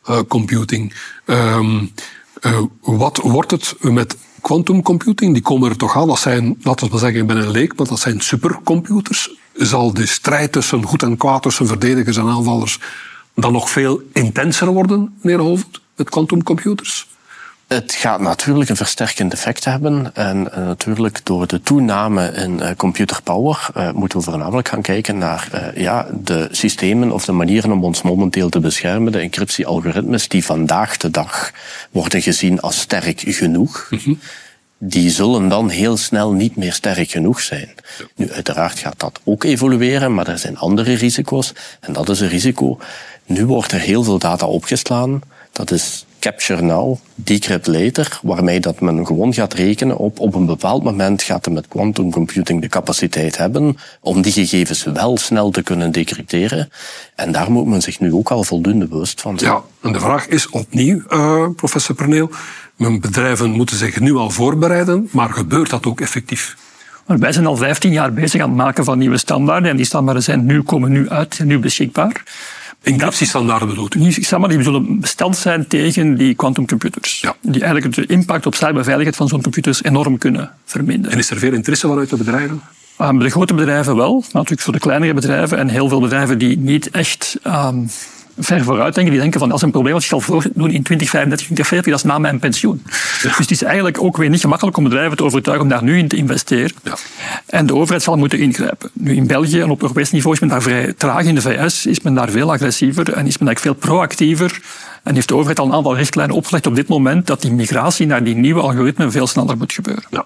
uh, 0.08 0.18
computing. 0.28 0.94
Um, 1.26 1.92
uh, 2.40 2.60
wat 2.80 3.16
wordt 3.22 3.50
het 3.50 3.74
met 3.80 4.16
quantum 4.40 4.82
computing? 4.82 5.32
Die 5.32 5.42
komen 5.42 5.70
er 5.70 5.76
toch 5.76 5.96
aan. 5.96 6.06
Dat 6.06 6.18
zijn, 6.18 6.56
laten 6.62 6.86
we 6.86 6.92
maar 6.92 7.00
zeggen, 7.00 7.20
ik 7.20 7.26
ben 7.26 7.36
een 7.36 7.50
leek, 7.50 7.76
maar 7.76 7.86
dat 7.86 8.00
zijn 8.00 8.20
supercomputers. 8.20 9.34
Zal 9.54 9.92
de 9.92 10.06
strijd 10.06 10.52
tussen 10.52 10.84
goed 10.84 11.02
en 11.02 11.16
kwaad, 11.16 11.42
tussen 11.42 11.66
verdedigers 11.66 12.16
en 12.16 12.28
aanvallers, 12.28 12.78
dan 13.34 13.52
nog 13.52 13.70
veel 13.70 14.02
intenser 14.12 14.66
worden, 14.66 15.18
meneer 15.22 15.40
Hoofd, 15.40 15.80
met 15.96 16.10
quantumcomputers? 16.10 17.08
Het 17.74 17.94
gaat 17.94 18.20
natuurlijk 18.20 18.70
een 18.70 18.76
versterkend 18.76 19.32
effect 19.32 19.64
hebben. 19.64 20.10
En 20.14 20.48
uh, 20.50 20.56
natuurlijk 20.56 21.20
door 21.24 21.46
de 21.46 21.60
toename 21.60 22.32
in 22.32 22.58
uh, 22.58 22.68
computerpower 22.76 23.68
uh, 23.76 23.90
moeten 23.90 24.18
we 24.18 24.24
voornamelijk 24.24 24.68
gaan 24.68 24.82
kijken 24.82 25.18
naar 25.18 25.72
ja, 25.74 26.06
de 26.12 26.48
systemen 26.50 27.12
of 27.12 27.24
de 27.24 27.32
manieren 27.32 27.72
om 27.72 27.84
ons 27.84 28.02
momenteel 28.02 28.48
te 28.48 28.60
beschermen. 28.60 29.12
De 29.12 29.18
encryptiealgoritmes 29.18 30.28
die 30.28 30.44
vandaag 30.44 30.96
de 30.96 31.10
dag 31.10 31.52
worden 31.90 32.22
gezien 32.22 32.60
als 32.60 32.80
sterk 32.80 33.22
genoeg. 33.26 33.86
Mm 33.90 33.98
-hmm. 34.04 34.18
Die 34.78 35.10
zullen 35.10 35.48
dan 35.48 35.68
heel 35.68 35.96
snel 35.96 36.32
niet 36.32 36.56
meer 36.56 36.72
sterk 36.72 37.10
genoeg 37.10 37.40
zijn. 37.40 37.74
Nu, 38.16 38.32
uiteraard 38.32 38.78
gaat 38.78 39.00
dat 39.00 39.20
ook 39.24 39.44
evolueren, 39.44 40.14
maar 40.14 40.28
er 40.28 40.38
zijn 40.38 40.58
andere 40.58 40.94
risico's. 40.94 41.52
En 41.80 41.92
dat 41.92 42.08
is 42.08 42.20
een 42.20 42.28
risico. 42.28 42.78
Nu 43.26 43.46
wordt 43.46 43.72
er 43.72 43.80
heel 43.80 44.02
veel 44.02 44.18
data 44.18 44.46
opgeslaan. 44.46 45.20
Dat 45.52 45.70
is 45.70 46.04
capture 46.24 46.62
now, 46.62 46.96
decrypt 47.14 47.66
later, 47.66 48.18
waarmee 48.22 48.60
dat 48.60 48.80
men 48.80 49.06
gewoon 49.06 49.34
gaat 49.34 49.54
rekenen 49.54 49.96
op 49.96 50.20
op 50.20 50.34
een 50.34 50.46
bepaald 50.46 50.82
moment 50.82 51.22
gaat 51.22 51.46
er 51.46 51.52
met 51.52 51.68
quantum 51.68 52.10
computing 52.10 52.60
de 52.60 52.68
capaciteit 52.68 53.36
hebben 53.36 53.76
om 54.00 54.22
die 54.22 54.32
gegevens 54.32 54.84
wel 54.84 55.18
snel 55.18 55.50
te 55.50 55.62
kunnen 55.62 55.92
decrypteren. 55.92 56.70
En 57.14 57.32
daar 57.32 57.50
moet 57.50 57.66
men 57.66 57.82
zich 57.82 58.00
nu 58.00 58.12
ook 58.12 58.30
al 58.30 58.44
voldoende 58.44 58.86
bewust 58.86 59.20
van 59.20 59.38
zijn. 59.38 59.52
Ja, 59.52 59.62
en 59.80 59.92
de 59.92 60.00
vraag 60.00 60.26
is 60.26 60.48
opnieuw, 60.48 61.02
uh, 61.10 61.48
professor 61.56 61.94
Perneel, 61.94 62.30
mijn 62.76 63.00
bedrijven 63.00 63.50
moeten 63.50 63.76
zich 63.76 64.00
nu 64.00 64.14
al 64.14 64.30
voorbereiden, 64.30 65.08
maar 65.12 65.30
gebeurt 65.30 65.70
dat 65.70 65.86
ook 65.86 66.00
effectief? 66.00 66.56
Maar 67.06 67.18
wij 67.18 67.32
zijn 67.32 67.46
al 67.46 67.56
15 67.56 67.92
jaar 67.92 68.12
bezig 68.12 68.40
aan 68.40 68.48
het 68.48 68.58
maken 68.58 68.84
van 68.84 68.98
nieuwe 68.98 69.18
standaarden 69.18 69.70
en 69.70 69.76
die 69.76 69.86
standaarden 69.86 70.22
zijn 70.22 70.46
nu, 70.46 70.62
komen 70.62 70.92
nu 70.92 71.08
uit, 71.08 71.34
zijn 71.34 71.48
nu 71.48 71.58
beschikbaar. 71.58 72.22
Encryptiestandaarden 72.84 73.68
bedoelt 73.68 73.94
u? 73.94 74.00
Die 74.00 74.62
zullen 74.62 75.00
besteld 75.00 75.36
zijn 75.36 75.66
tegen 75.66 76.16
die 76.16 76.34
quantumcomputers. 76.34 77.20
Ja. 77.20 77.36
Die 77.40 77.62
eigenlijk 77.62 77.94
de 77.94 78.06
impact 78.06 78.46
op 78.46 78.54
cyberveiligheid 78.54 79.16
van 79.16 79.28
zo'n 79.28 79.42
computers 79.42 79.82
enorm 79.82 80.18
kunnen 80.18 80.50
verminderen. 80.64 81.12
En 81.12 81.18
is 81.18 81.30
er 81.30 81.38
veel 81.38 81.52
interesse 81.52 81.86
vanuit 81.86 82.10
de 82.10 82.16
bedrijven? 82.16 82.60
Um, 82.98 83.18
de 83.18 83.30
grote 83.30 83.54
bedrijven 83.54 83.96
wel, 83.96 84.24
natuurlijk 84.32 84.60
voor 84.60 84.72
de 84.72 84.78
kleinere 84.78 85.14
bedrijven 85.14 85.58
en 85.58 85.68
heel 85.68 85.88
veel 85.88 86.00
bedrijven 86.00 86.38
die 86.38 86.58
niet 86.58 86.90
echt 86.90 87.36
um, 87.46 87.88
ver 88.38 88.64
vooruit 88.64 88.94
denken. 88.94 89.12
Die 89.12 89.20
denken 89.20 89.40
van, 89.40 89.52
als 89.52 89.62
een 89.62 89.70
probleem 89.70 89.92
wat 89.92 90.02
zich 90.02 90.12
al 90.12 90.20
voordoen 90.20 90.70
in 90.70 90.82
2035, 90.82 91.46
2040, 91.46 91.92
dat 91.92 92.04
is 92.04 92.10
na 92.10 92.18
mijn 92.18 92.38
pensioen. 92.38 92.82
Dus 93.22 93.36
het 93.36 93.50
is 93.50 93.62
eigenlijk 93.62 94.02
ook 94.02 94.16
weer 94.16 94.28
niet 94.28 94.40
gemakkelijk 94.40 94.76
om 94.76 94.84
bedrijven 94.84 95.16
te 95.16 95.24
overtuigen 95.24 95.64
om 95.64 95.70
daar 95.70 95.82
nu 95.82 95.98
in 95.98 96.08
te 96.08 96.16
investeren. 96.16 96.76
Ja. 96.82 96.96
En 97.46 97.66
de 97.66 97.74
overheid 97.74 98.02
zal 98.02 98.16
moeten 98.16 98.38
ingrijpen. 98.38 98.90
Nu 98.92 99.14
in 99.14 99.26
België 99.26 99.60
en 99.60 99.70
op 99.70 99.82
Europees 99.82 100.10
niveau 100.10 100.34
is 100.34 100.40
men 100.40 100.48
daar 100.48 100.62
vrij 100.62 100.92
traag. 100.92 101.24
In 101.24 101.34
de 101.34 101.40
VS 101.40 101.86
is 101.86 102.00
men 102.00 102.14
daar 102.14 102.30
veel 102.30 102.52
agressiever 102.52 103.12
en 103.12 103.26
is 103.26 103.38
men 103.38 103.48
eigenlijk 103.48 103.58
veel 103.58 103.88
proactiever. 103.90 104.60
En 105.02 105.14
heeft 105.14 105.28
de 105.28 105.34
overheid 105.34 105.58
al 105.58 105.66
een 105.66 105.72
aantal 105.72 105.96
richtlijnen 105.96 106.36
opgelegd 106.36 106.66
op 106.66 106.74
dit 106.74 106.88
moment 106.88 107.26
dat 107.26 107.42
die 107.42 107.52
migratie 107.52 108.06
naar 108.06 108.24
die 108.24 108.34
nieuwe 108.34 108.60
algoritmen 108.60 109.12
veel 109.12 109.26
sneller 109.26 109.56
moet 109.56 109.72
gebeuren. 109.72 110.04
Ja. 110.10 110.24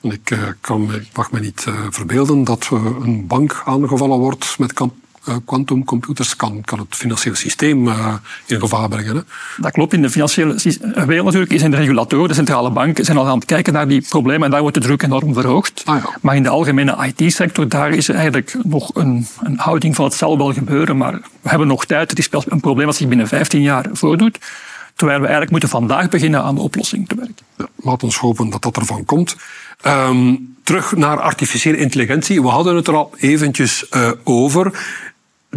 Ik, 0.00 0.30
uh, 0.30 0.38
kan, 0.60 0.94
ik 0.94 1.08
mag 1.14 1.32
me 1.32 1.40
niet 1.40 1.64
uh, 1.68 1.74
verbeelden 1.90 2.44
dat 2.44 2.68
uh, 2.72 2.84
een 3.02 3.26
bank 3.26 3.62
aangevallen 3.64 4.18
wordt 4.18 4.58
met 4.58 4.72
eh, 4.80 4.86
quantumcomputers 5.44 6.36
kan, 6.36 6.60
kan 6.64 6.78
het 6.78 6.94
financiële 6.94 7.36
systeem 7.36 7.88
uh, 7.88 8.14
in 8.46 8.60
gevaar 8.60 8.88
brengen. 8.88 9.16
Hè? 9.16 9.22
Dat 9.56 9.72
klopt. 9.72 9.92
In 9.92 10.02
de 10.02 10.10
financiële 10.10 10.54
wereld 11.06 11.24
natuurlijk 11.24 11.52
is 11.52 11.62
de 11.62 11.76
regulatoren, 11.76 12.28
de 12.28 12.34
centrale 12.34 12.70
banken, 12.70 13.04
zijn 13.04 13.16
al 13.16 13.26
aan 13.26 13.38
het 13.38 13.44
kijken 13.44 13.72
naar 13.72 13.88
die 13.88 14.06
problemen 14.08 14.44
en 14.44 14.50
daar 14.50 14.60
wordt 14.60 14.76
de 14.76 14.82
druk 14.82 15.02
enorm 15.02 15.34
verhoogd. 15.34 15.82
Ah, 15.84 16.02
ja. 16.02 16.18
Maar 16.20 16.36
in 16.36 16.42
de 16.42 16.48
algemene 16.48 17.12
IT-sector, 17.14 17.68
daar 17.68 17.90
is 17.90 18.08
eigenlijk 18.08 18.56
nog 18.62 18.94
een, 18.94 19.26
een 19.42 19.58
houding 19.58 19.94
van 19.94 20.04
het 20.04 20.14
zal 20.14 20.38
wel 20.38 20.52
gebeuren, 20.52 20.96
maar 20.96 21.12
we 21.40 21.48
hebben 21.48 21.68
nog 21.68 21.84
tijd. 21.84 22.10
Het 22.10 22.18
is 22.18 22.28
een 22.30 22.60
probleem 22.60 22.86
dat 22.86 22.96
zich 22.96 23.08
binnen 23.08 23.28
15 23.28 23.62
jaar 23.62 23.86
voordoet. 23.92 24.38
Terwijl 24.94 25.18
we 25.18 25.24
eigenlijk 25.24 25.50
moeten 25.50 25.68
vandaag 25.68 26.08
beginnen 26.08 26.42
aan 26.42 26.54
de 26.54 26.60
oplossing 26.60 27.08
te 27.08 27.14
werken. 27.14 27.46
Ja, 27.56 27.66
laat 27.76 28.02
ons 28.02 28.16
hopen 28.16 28.50
dat 28.50 28.62
dat 28.62 28.76
ervan 28.76 29.04
komt. 29.04 29.36
Um, 29.86 30.56
terug 30.62 30.96
naar 30.96 31.20
artificiële 31.20 31.76
intelligentie. 31.76 32.42
We 32.42 32.48
hadden 32.48 32.76
het 32.76 32.86
er 32.86 32.94
al 32.94 33.12
eventjes 33.16 33.86
uh, 33.90 34.10
over 34.24 34.72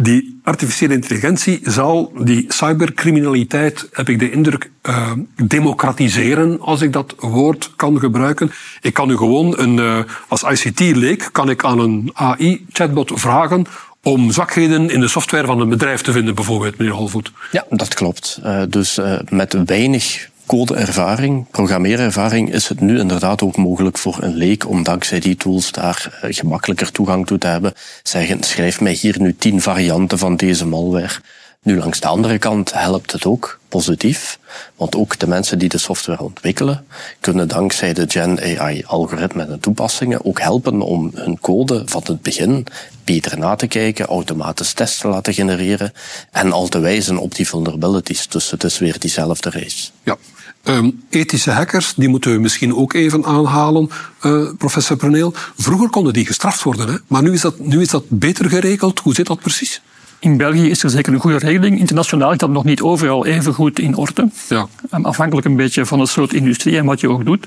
die 0.02 0.40
artificiële 0.42 0.94
intelligentie 0.94 1.60
zal 1.62 2.12
die 2.18 2.44
cybercriminaliteit, 2.48 3.88
heb 3.92 4.08
ik 4.08 4.18
de 4.18 4.30
indruk, 4.30 4.70
uh, 4.88 5.12
democratiseren, 5.46 6.60
als 6.60 6.82
ik 6.82 6.92
dat 6.92 7.14
woord 7.18 7.72
kan 7.76 7.98
gebruiken. 7.98 8.52
Ik 8.80 8.94
kan 8.94 9.10
u 9.10 9.16
gewoon, 9.16 9.58
een, 9.58 9.76
uh, 9.76 9.98
als 10.28 10.42
ICT-leek, 10.42 11.28
kan 11.32 11.50
ik 11.50 11.64
aan 11.64 11.78
een 11.78 12.10
AI-chatbot 12.14 13.12
vragen 13.14 13.66
om 14.02 14.30
zwakheden 14.30 14.90
in 14.90 15.00
de 15.00 15.08
software 15.08 15.46
van 15.46 15.60
een 15.60 15.68
bedrijf 15.68 16.02
te 16.02 16.12
vinden, 16.12 16.34
bijvoorbeeld, 16.34 16.78
meneer 16.78 16.94
Holvoet. 16.94 17.32
Ja, 17.50 17.66
dat 17.70 17.94
klopt. 17.94 18.40
Uh, 18.44 18.62
dus 18.68 19.00
met 19.28 19.56
weinig 19.64 20.29
codeervaring, 20.50 21.46
programmeerervaring, 21.50 22.52
is 22.52 22.68
het 22.68 22.80
nu 22.80 22.98
inderdaad 22.98 23.42
ook 23.42 23.56
mogelijk 23.56 23.98
voor 23.98 24.16
een 24.20 24.34
leek 24.34 24.68
om 24.68 24.82
dankzij 24.82 25.20
die 25.20 25.36
tools 25.36 25.72
daar 25.72 26.18
eh, 26.20 26.34
gemakkelijker 26.34 26.92
toegang 26.92 27.26
toe 27.26 27.38
te 27.38 27.46
hebben. 27.46 27.72
Zeggen, 28.02 28.42
schrijf 28.42 28.80
mij 28.80 28.92
hier 28.92 29.20
nu 29.20 29.36
tien 29.36 29.60
varianten 29.60 30.18
van 30.18 30.36
deze 30.36 30.66
malware. 30.66 31.20
Nu, 31.62 31.78
langs 31.78 32.00
de 32.00 32.06
andere 32.06 32.38
kant 32.38 32.72
helpt 32.72 33.12
het 33.12 33.24
ook 33.24 33.58
positief, 33.68 34.38
want 34.76 34.96
ook 34.96 35.18
de 35.18 35.26
mensen 35.26 35.58
die 35.58 35.68
de 35.68 35.78
software 35.78 36.22
ontwikkelen, 36.22 36.86
kunnen 37.20 37.48
dankzij 37.48 37.92
de 37.92 38.04
Gen 38.08 38.40
AI-algoritmen 38.40 39.50
en 39.50 39.60
toepassingen 39.60 40.24
ook 40.24 40.40
helpen 40.40 40.80
om 40.80 41.10
hun 41.14 41.40
code 41.40 41.82
van 41.86 42.02
het 42.04 42.22
begin 42.22 42.66
beter 43.04 43.38
na 43.38 43.54
te 43.54 43.66
kijken, 43.66 44.06
automatisch 44.06 44.72
tests 44.72 44.98
te 44.98 45.08
laten 45.08 45.34
genereren 45.34 45.92
en 46.30 46.52
al 46.52 46.68
te 46.68 46.78
wijzen 46.78 47.18
op 47.18 47.34
die 47.34 47.48
vulnerabilities. 47.48 48.28
Dus 48.28 48.50
het 48.50 48.64
is 48.64 48.78
weer 48.78 48.98
diezelfde 48.98 49.50
race. 49.50 49.90
Ja. 50.02 50.16
Um, 50.64 51.02
ethische 51.10 51.50
hackers, 51.50 51.94
die 51.94 52.08
moeten 52.08 52.32
we 52.32 52.38
misschien 52.38 52.76
ook 52.76 52.92
even 52.92 53.24
aanhalen, 53.24 53.90
uh, 54.22 54.48
professor 54.58 54.96
Perneel. 54.96 55.34
Vroeger 55.56 55.90
konden 55.90 56.12
die 56.12 56.26
gestraft 56.26 56.62
worden, 56.62 56.88
hè? 56.88 56.94
maar 57.06 57.22
nu 57.22 57.32
is, 57.32 57.40
dat, 57.40 57.58
nu 57.58 57.80
is 57.80 57.88
dat 57.88 58.04
beter 58.08 58.50
geregeld. 58.50 58.98
Hoe 58.98 59.14
zit 59.14 59.26
dat 59.26 59.40
precies? 59.40 59.82
In 60.18 60.36
België 60.36 60.70
is 60.70 60.82
er 60.82 60.90
zeker 60.90 61.12
een 61.12 61.20
goede 61.20 61.38
regeling. 61.38 61.78
Internationaal 61.78 62.32
is 62.32 62.38
dat 62.38 62.50
nog 62.50 62.64
niet 62.64 62.80
overal 62.80 63.26
even 63.26 63.54
goed 63.54 63.78
in 63.78 63.96
orde. 63.96 64.30
Ja. 64.48 64.66
Um, 64.94 65.04
afhankelijk 65.04 65.46
een 65.46 65.56
beetje 65.56 65.86
van 65.86 66.00
het 66.00 66.08
soort 66.08 66.32
industrie 66.32 66.78
en 66.78 66.84
wat 66.84 67.00
je 67.00 67.10
ook 67.10 67.24
doet. 67.24 67.46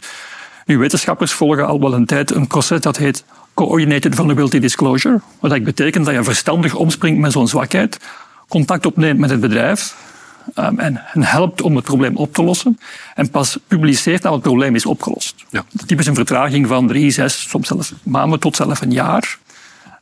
Nu, 0.66 0.78
wetenschappers 0.78 1.32
volgen 1.32 1.68
al 1.68 1.80
wel 1.80 1.94
een 1.94 2.06
tijd 2.06 2.32
een 2.32 2.48
proces 2.48 2.82
dat 2.82 2.98
heet 2.98 3.24
Coordinated 3.54 4.16
Vulnerability 4.16 4.60
Disclosure. 4.60 5.22
Wat 5.40 5.52
dat 5.52 5.64
betekent 5.64 6.06
dat 6.06 6.14
je 6.14 6.24
verstandig 6.24 6.76
omspringt 6.76 7.20
met 7.20 7.32
zo'n 7.32 7.48
zwakheid, 7.48 8.00
contact 8.48 8.86
opneemt 8.86 9.20
met 9.20 9.30
het 9.30 9.40
bedrijf, 9.40 9.96
um, 10.56 10.80
en 10.80 11.02
helpt 11.14 11.62
om 11.62 11.76
het 11.76 11.86
probleem 11.86 12.16
op 12.16 12.34
te 12.34 12.44
lossen. 12.44 12.80
En 13.16 13.30
pas 13.30 13.58
publiceert 13.68 14.22
dat 14.22 14.34
het 14.34 14.42
probleem 14.42 14.76
is 14.76 14.86
opgelost. 14.86 15.36
Ja. 15.50 15.66
Dat 15.72 16.00
is 16.00 16.06
een 16.06 16.16
vertraging 16.16 16.68
van 16.68 16.88
drie, 16.88 17.12
zes, 17.12 17.50
soms 17.50 17.68
zelfs 17.68 17.94
maanden 18.04 18.40
tot 18.40 18.56
zelfs 18.56 18.82
een 18.82 18.92
jaar. 18.92 19.38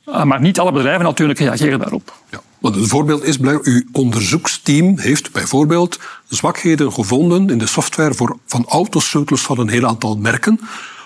Uh, 0.05 0.23
maar 0.23 0.41
niet 0.41 0.59
alle 0.59 0.71
bedrijven 0.71 1.03
natuurlijk 1.03 1.39
reageren 1.39 1.79
daarop. 1.79 2.15
Ja. 2.29 2.41
Want 2.59 2.75
een 2.75 2.87
voorbeeld 2.87 3.23
is, 3.23 3.39
uw 3.39 3.83
onderzoeksteam 3.91 4.97
heeft 4.99 5.31
bijvoorbeeld 5.31 5.99
zwakheden 6.27 6.93
gevonden 6.93 7.49
in 7.49 7.57
de 7.57 7.65
software 7.65 8.13
voor, 8.13 8.37
van 8.45 8.65
autosleutels 8.67 9.41
van 9.41 9.59
een 9.59 9.69
heel 9.69 9.85
aantal 9.85 10.17
merken 10.17 10.59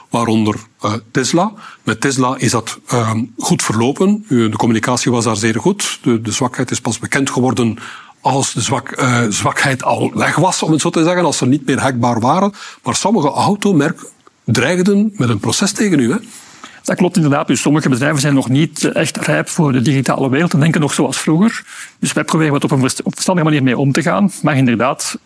waaronder 0.10 0.56
uh, 0.82 0.94
Tesla. 1.12 1.54
Met 1.84 2.02
Tesla 2.02 2.36
is 2.38 2.52
dat 2.52 2.80
uh, 2.94 3.12
goed 3.38 3.64
verlopen. 3.64 4.26
De 4.28 4.54
communicatie 4.58 5.12
was 5.12 5.24
daar 5.24 5.36
zeer 5.36 5.60
goed. 5.60 6.00
De, 6.02 6.22
de 6.22 6.32
zwakheid 6.32 6.72
is 6.72 6.82
pas 6.82 7.00
bekend 7.00 7.30
geworden 7.30 7.78
als 8.26 8.54
de 8.54 8.62
zwak, 8.62 9.02
uh, 9.02 9.22
zwakheid 9.30 9.84
al 9.84 10.12
weg 10.14 10.36
was, 10.36 10.64
om 10.64 10.72
het 10.72 10.82
zo 10.82 10.90
te 10.90 11.04
zeggen, 11.04 11.26
als 11.26 11.38
ze 11.38 11.46
niet 11.46 11.66
meer 11.66 11.80
hackbaar 11.80 12.20
waren. 12.20 12.54
Maar 12.84 12.96
sommige 12.96 13.28
automerken 13.28 14.08
dreigden 14.44 15.14
met 15.16 15.30
een 15.30 15.40
proces 15.40 15.72
tegen 15.72 16.00
u. 16.00 16.12
Hè? 16.12 16.18
Dat 16.84 16.96
klopt 16.96 17.16
inderdaad. 17.16 17.48
Dus 17.48 17.62
sommige 17.62 17.90
bedrijven 17.90 18.20
zijn 18.20 18.34
nog 18.34 18.50
niet 18.50 18.84
echt 18.84 19.18
rijp 19.18 19.50
voor 19.50 19.72
de 19.72 19.82
digitale 19.82 20.30
wereld 20.30 20.54
en 20.54 20.60
denken 20.60 20.82
nog 20.82 20.94
zoals 20.94 21.18
vroeger. 21.18 21.66
Dus 22.00 22.14
wij 22.14 22.24
proberen 22.24 22.54
wat 22.54 22.64
op 22.64 22.72
een 22.72 22.90
verstandige 22.90 23.48
manier 23.48 23.64
mee 23.64 23.78
om 23.78 23.92
te 23.92 24.02
gaan. 24.02 24.32
Maar 24.42 24.58
inderdaad, 24.58 25.18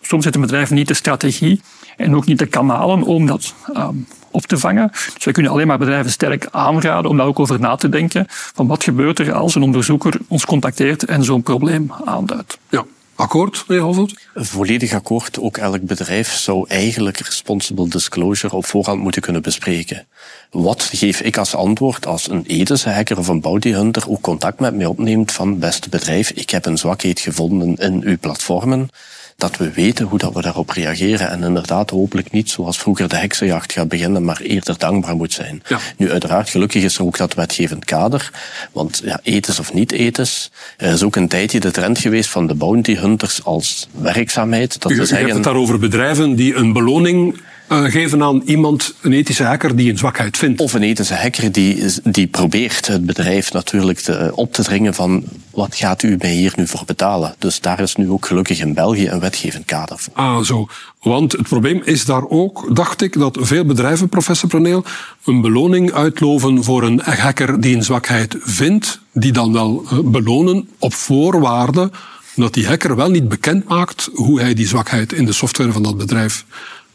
soms 0.00 0.24
heeft 0.24 0.36
een 0.36 0.42
bedrijf 0.42 0.70
niet 0.70 0.88
de 0.88 0.94
strategie 0.94 1.60
en 1.96 2.16
ook 2.16 2.26
niet 2.26 2.38
de 2.38 2.46
kanalen 2.46 3.02
om 3.02 3.26
dat 3.26 3.54
um, 3.76 4.06
op 4.36 4.46
te 4.46 4.58
vangen. 4.58 4.90
Dus 5.14 5.24
we 5.24 5.32
kunnen 5.32 5.52
alleen 5.52 5.66
maar 5.66 5.78
bedrijven 5.78 6.10
sterk 6.10 6.48
aanraden 6.50 7.10
om 7.10 7.16
daar 7.16 7.26
ook 7.26 7.40
over 7.40 7.60
na 7.60 7.76
te 7.76 7.88
denken. 7.88 8.24
Van 8.28 8.66
wat 8.66 8.84
gebeurt 8.84 9.18
er 9.18 9.32
als 9.32 9.54
een 9.54 9.62
onderzoeker 9.62 10.18
ons 10.28 10.46
contacteert 10.46 11.04
en 11.04 11.24
zo'n 11.24 11.42
probleem 11.42 11.92
aanduidt. 12.04 12.58
Ja. 12.68 12.84
Akkoord, 13.18 13.64
meneer 13.68 13.84
Hovelt? 13.84 14.14
Volledig 14.34 14.92
akkoord. 14.92 15.40
Ook 15.40 15.56
elk 15.56 15.80
bedrijf 15.80 16.32
zou 16.32 16.64
eigenlijk 16.68 17.18
responsible 17.18 17.88
disclosure 17.88 18.56
op 18.56 18.66
voorhand 18.66 19.00
moeten 19.00 19.22
kunnen 19.22 19.42
bespreken. 19.42 20.06
Wat 20.50 20.82
geef 20.82 21.20
ik 21.20 21.36
als 21.36 21.54
antwoord 21.54 22.06
als 22.06 22.30
een 22.30 22.44
ethische 22.46 22.90
hacker 22.90 23.18
of 23.18 23.28
een 23.28 23.40
bounty 23.40 23.70
hunter 23.72 24.10
ook 24.10 24.20
contact 24.20 24.60
met 24.60 24.74
mij 24.74 24.86
opneemt 24.86 25.32
van 25.32 25.58
beste 25.58 25.88
bedrijf, 25.88 26.30
ik 26.30 26.50
heb 26.50 26.66
een 26.66 26.78
zwakheid 26.78 27.20
gevonden 27.20 27.74
in 27.74 28.02
uw 28.04 28.18
platformen 28.18 28.88
dat 29.36 29.56
we 29.56 29.70
weten 29.70 30.06
hoe 30.06 30.18
dat 30.18 30.34
we 30.34 30.42
daarop 30.42 30.70
reageren. 30.70 31.30
En 31.30 31.42
inderdaad 31.42 31.90
hopelijk 31.90 32.30
niet 32.30 32.50
zoals 32.50 32.78
vroeger 32.78 33.08
de 33.08 33.16
heksenjacht 33.16 33.72
gaat 33.72 33.88
beginnen, 33.88 34.24
maar 34.24 34.40
eerder 34.40 34.78
dankbaar 34.78 35.16
moet 35.16 35.32
zijn. 35.32 35.62
Ja. 35.68 35.78
Nu, 35.96 36.10
uiteraard, 36.10 36.48
gelukkig 36.48 36.82
is 36.82 36.98
er 36.98 37.04
ook 37.04 37.16
dat 37.16 37.34
wetgevend 37.34 37.84
kader. 37.84 38.30
Want 38.72 39.00
ja, 39.04 39.20
ethisch 39.22 39.58
of 39.58 39.72
niet 39.72 39.92
ethisch, 39.92 40.50
er 40.76 40.92
is 40.92 41.02
ook 41.02 41.16
een 41.16 41.28
tijdje 41.28 41.60
de 41.60 41.70
trend 41.70 41.98
geweest 41.98 42.30
van 42.30 42.46
de 42.46 42.54
bounty 42.54 42.96
hunters 42.96 43.44
als 43.44 43.88
werkzaamheid. 43.92 44.82
Dat 44.82 44.92
u, 44.92 44.94
u 44.94 45.06
hebt 45.06 45.32
het 45.32 45.42
daarover 45.42 45.78
bedrijven 45.78 46.34
die 46.34 46.54
een 46.54 46.72
beloning 46.72 47.40
uh, 47.68 47.84
geven 47.84 48.22
aan 48.22 48.42
iemand, 48.44 48.94
een 49.00 49.12
ethische 49.12 49.42
hacker, 49.42 49.76
die 49.76 49.90
een 49.90 49.98
zwakheid 49.98 50.36
vindt. 50.36 50.60
Of 50.60 50.72
een 50.72 50.82
ethische 50.82 51.14
hacker 51.14 51.52
die, 51.52 51.84
die 52.02 52.26
probeert 52.26 52.86
het 52.86 53.06
bedrijf 53.06 53.52
natuurlijk 53.52 53.98
te, 53.98 54.12
eh, 54.12 54.38
op 54.38 54.52
te 54.52 54.62
dringen 54.62 54.94
van 54.94 55.24
wat 55.50 55.74
gaat 55.74 56.02
u 56.02 56.16
mij 56.18 56.32
hier 56.32 56.52
nu 56.56 56.66
voor 56.66 56.82
betalen? 56.86 57.34
Dus 57.38 57.60
daar 57.60 57.80
is 57.80 57.96
nu 57.96 58.10
ook 58.10 58.26
gelukkig 58.26 58.60
in 58.60 58.74
België 58.74 59.08
een 59.08 59.20
wetgevend 59.20 59.64
kader 59.64 59.98
voor. 59.98 60.12
Ah, 60.14 60.42
zo. 60.42 60.68
Want 61.02 61.32
het 61.32 61.48
probleem 61.48 61.82
is 61.84 62.04
daar 62.04 62.28
ook, 62.28 62.76
dacht 62.76 63.02
ik, 63.02 63.18
dat 63.18 63.38
veel 63.40 63.64
bedrijven, 63.64 64.08
professor 64.08 64.48
Proneel, 64.48 64.84
een 65.24 65.40
beloning 65.40 65.92
uitloven 65.92 66.64
voor 66.64 66.82
een 66.82 67.00
hacker 67.00 67.60
die 67.60 67.76
een 67.76 67.84
zwakheid 67.84 68.36
vindt, 68.40 69.00
die 69.12 69.32
dan 69.32 69.52
wel 69.52 69.84
uh, 69.92 69.98
belonen 70.00 70.68
op 70.78 70.94
voorwaarde 70.94 71.90
dat 72.36 72.54
die 72.54 72.66
hacker 72.66 72.96
wel 72.96 73.10
niet 73.10 73.28
bekend 73.28 73.68
maakt 73.68 74.08
hoe 74.14 74.40
hij 74.40 74.54
die 74.54 74.66
zwakheid 74.66 75.12
in 75.12 75.24
de 75.24 75.32
software 75.32 75.72
van 75.72 75.82
dat 75.82 75.96
bedrijf 75.96 76.44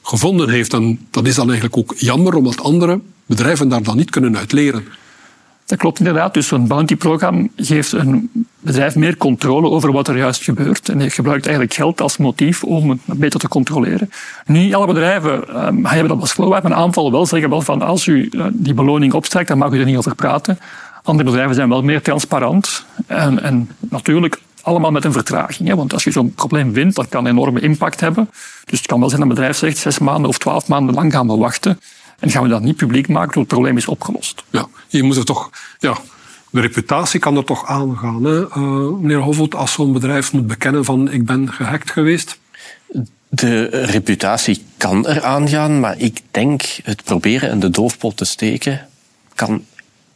gevonden 0.01 0.49
heeft. 0.49 0.73
En 0.73 1.07
dat 1.11 1.27
is 1.27 1.35
dan 1.35 1.49
eigenlijk 1.49 1.77
ook 1.77 1.93
jammer, 1.97 2.35
omdat 2.35 2.63
andere 2.63 2.99
bedrijven 3.25 3.69
daar 3.69 3.83
dan 3.83 3.97
niet 3.97 4.09
kunnen 4.09 4.37
uit 4.37 4.51
leren. 4.51 4.83
Dat 5.65 5.79
klopt 5.79 5.99
inderdaad. 5.99 6.33
Dus 6.33 6.47
zo'n 6.47 6.67
bounty-programma 6.67 7.47
geeft 7.55 7.91
een 7.91 8.29
bedrijf 8.59 8.95
meer 8.95 9.17
controle 9.17 9.69
over 9.69 9.91
wat 9.91 10.07
er 10.07 10.17
juist 10.17 10.43
gebeurt. 10.43 10.89
En 10.89 10.99
je 10.99 11.09
gebruikt 11.09 11.45
eigenlijk 11.45 11.75
geld 11.75 12.01
als 12.01 12.17
motief 12.17 12.63
om 12.63 12.89
het 12.89 12.99
beter 13.05 13.39
te 13.39 13.47
controleren. 13.47 14.09
Niet 14.45 14.75
alle 14.75 14.87
bedrijven 14.87 15.65
um, 15.67 15.85
hebben 15.85 16.07
dat 16.07 16.21
als 16.21 16.31
voorwaarde, 16.31 16.67
een 16.67 16.75
aantal 16.75 17.11
wel 17.11 17.25
zeggen 17.25 17.49
wel 17.49 17.61
van 17.61 17.81
als 17.81 18.05
u 18.05 18.29
uh, 18.31 18.45
die 18.53 18.73
beloning 18.73 19.13
opstrijkt, 19.13 19.49
dan 19.49 19.57
mag 19.57 19.71
u 19.71 19.79
er 19.79 19.85
niet 19.85 19.97
over 19.97 20.15
praten. 20.15 20.59
Andere 21.03 21.29
bedrijven 21.29 21.55
zijn 21.55 21.69
wel 21.69 21.81
meer 21.81 22.01
transparant. 22.01 22.85
En 23.07 23.69
natuurlijk 23.79 24.41
allemaal 24.63 24.91
met 24.91 25.06
een 25.06 25.12
vertraging. 25.12 25.69
Hè? 25.69 25.76
Want 25.76 25.93
als 25.93 26.04
je 26.04 26.12
zo'n 26.12 26.34
probleem 26.34 26.74
vindt, 26.74 26.95
dat 26.95 27.10
kan 27.10 27.26
een 27.26 27.32
enorme 27.32 27.60
impact 27.60 28.00
hebben. 28.00 28.30
Dus 28.65 28.78
het 28.78 28.88
kan 28.88 29.00
wel 29.00 29.10
zijn 29.10 29.21
dat 29.21 29.30
een 29.30 29.36
bedrijf 29.36 29.58
zegt, 29.58 29.78
zes 29.78 30.00
maanden 30.00 30.30
of 30.30 30.38
twaalf 30.38 30.67
maanden 30.67 30.95
lang 30.95 31.12
gaan 31.12 31.28
we 31.28 31.38
wachten. 31.38 31.80
En 32.19 32.30
gaan 32.30 32.43
we 32.43 32.50
dat 32.50 32.62
niet 32.62 32.76
publiek 32.76 33.08
maken 33.08 33.32
tot 33.32 33.41
het 33.41 33.52
probleem 33.52 33.78
is 33.78 33.88
opgelost. 33.88 34.43
Ja, 34.50 34.67
je 34.88 35.04
moet 35.04 35.17
er 35.17 35.26
toch... 35.26 35.50
Ja, 35.80 35.97
de 36.50 36.62
reputatie 36.62 37.19
kan 37.19 37.38
er 37.38 37.43
toch 37.43 37.65
aangaan, 37.67 38.24
hè? 38.24 38.39
Uh, 38.39 38.56
meneer 39.00 39.19
Hovelt, 39.19 39.56
als 39.56 39.71
zo'n 39.71 39.93
bedrijf 39.93 40.34
moet 40.34 40.47
bekennen 40.47 40.86
van 40.86 41.12
ik 41.12 41.26
ben 41.26 41.54
gehackt 41.54 41.91
geweest? 41.91 42.39
De 43.30 43.65
reputatie 43.65 44.63
kan 44.78 45.08
er 45.08 45.24
aangaan, 45.24 45.80
maar 45.80 45.97
ik 45.97 46.21
denk 46.32 46.62
het 46.84 47.04
proberen 47.04 47.50
in 47.50 47.60
de 47.60 47.69
doofpot 47.69 48.17
te 48.17 48.26
steken 48.26 48.88
kan 49.36 49.65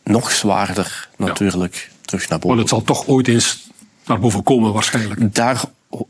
nog 0.03 0.31
zwaarder 0.31 1.09
natuurlijk 1.17 1.91
terug 2.01 2.29
naar 2.29 2.39
boven. 2.39 2.57
Want 2.57 2.59
het 2.59 2.69
zal 2.69 2.95
toch 2.95 3.07
ooit 3.07 3.27
eens 3.27 3.67
naar 4.05 4.19
boven 4.19 4.43
komen 4.43 4.73
waarschijnlijk. 4.73 5.35
Daar, 5.35 5.61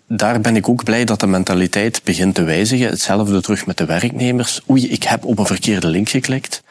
daar 0.08 0.42
ben 0.42 0.56
ik 0.56 0.70
ook 0.70 0.84
blij 0.84 1.06
dat 1.06 1.20
de 1.20 1.28
mentaliteit 1.28 2.02
begint 2.04 2.36
te 2.36 2.44
wijzigen. 2.44 2.90
Hetzelfde 2.90 3.42
terug 3.42 3.66
met 3.66 3.78
de 3.78 3.86
werknemers. 3.86 4.62
Oei, 4.70 4.90
ik 4.92 5.04
heb 5.04 5.26
op 5.26 5.40
een 5.40 5.46
verkeerde 5.46 5.88
link 5.88 6.10
geklikt. 6.10 6.64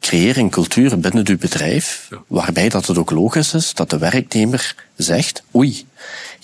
Creëer 0.00 0.38
een 0.38 0.50
cultuur 0.50 1.00
binnen 1.00 1.28
uw 1.28 1.38
bedrijf, 1.38 2.08
waarbij 2.26 2.68
dat 2.68 2.86
het 2.86 2.98
ook 2.98 3.10
logisch 3.10 3.54
is 3.54 3.74
dat 3.74 3.90
de 3.90 3.98
werknemer 3.98 4.74
zegt, 4.96 5.42
oei, 5.54 5.86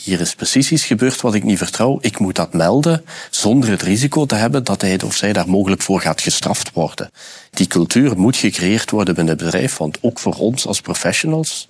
hier 0.04 0.20
is 0.20 0.34
precies 0.34 0.72
iets 0.72 0.84
gebeurd 0.84 1.20
wat 1.20 1.34
ik 1.34 1.44
niet 1.44 1.58
vertrouw, 1.58 1.98
ik 2.00 2.18
moet 2.18 2.36
dat 2.36 2.52
melden, 2.52 3.04
zonder 3.30 3.70
het 3.70 3.82
risico 3.82 4.26
te 4.26 4.34
hebben 4.34 4.64
dat 4.64 4.80
hij 4.80 5.02
of 5.02 5.16
zij 5.16 5.32
daar 5.32 5.48
mogelijk 5.48 5.82
voor 5.82 6.00
gaat 6.00 6.20
gestraft 6.20 6.70
worden. 6.72 7.10
Die 7.50 7.66
cultuur 7.66 8.18
moet 8.18 8.36
gecreëerd 8.36 8.90
worden 8.90 9.14
binnen 9.14 9.34
het 9.34 9.44
bedrijf, 9.44 9.76
want 9.76 9.98
ook 10.00 10.18
voor 10.18 10.34
ons 10.34 10.66
als 10.66 10.80
professionals, 10.80 11.68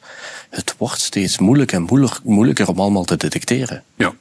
het 0.51 0.75
wordt 0.79 1.01
steeds 1.01 1.39
moeilijker 1.39 1.77
en 1.77 2.13
moeilijker 2.23 2.69
om 2.69 2.81
allemaal 2.81 3.05
te 3.05 3.17
detecteren. 3.17 3.83
Ja, 3.97 4.15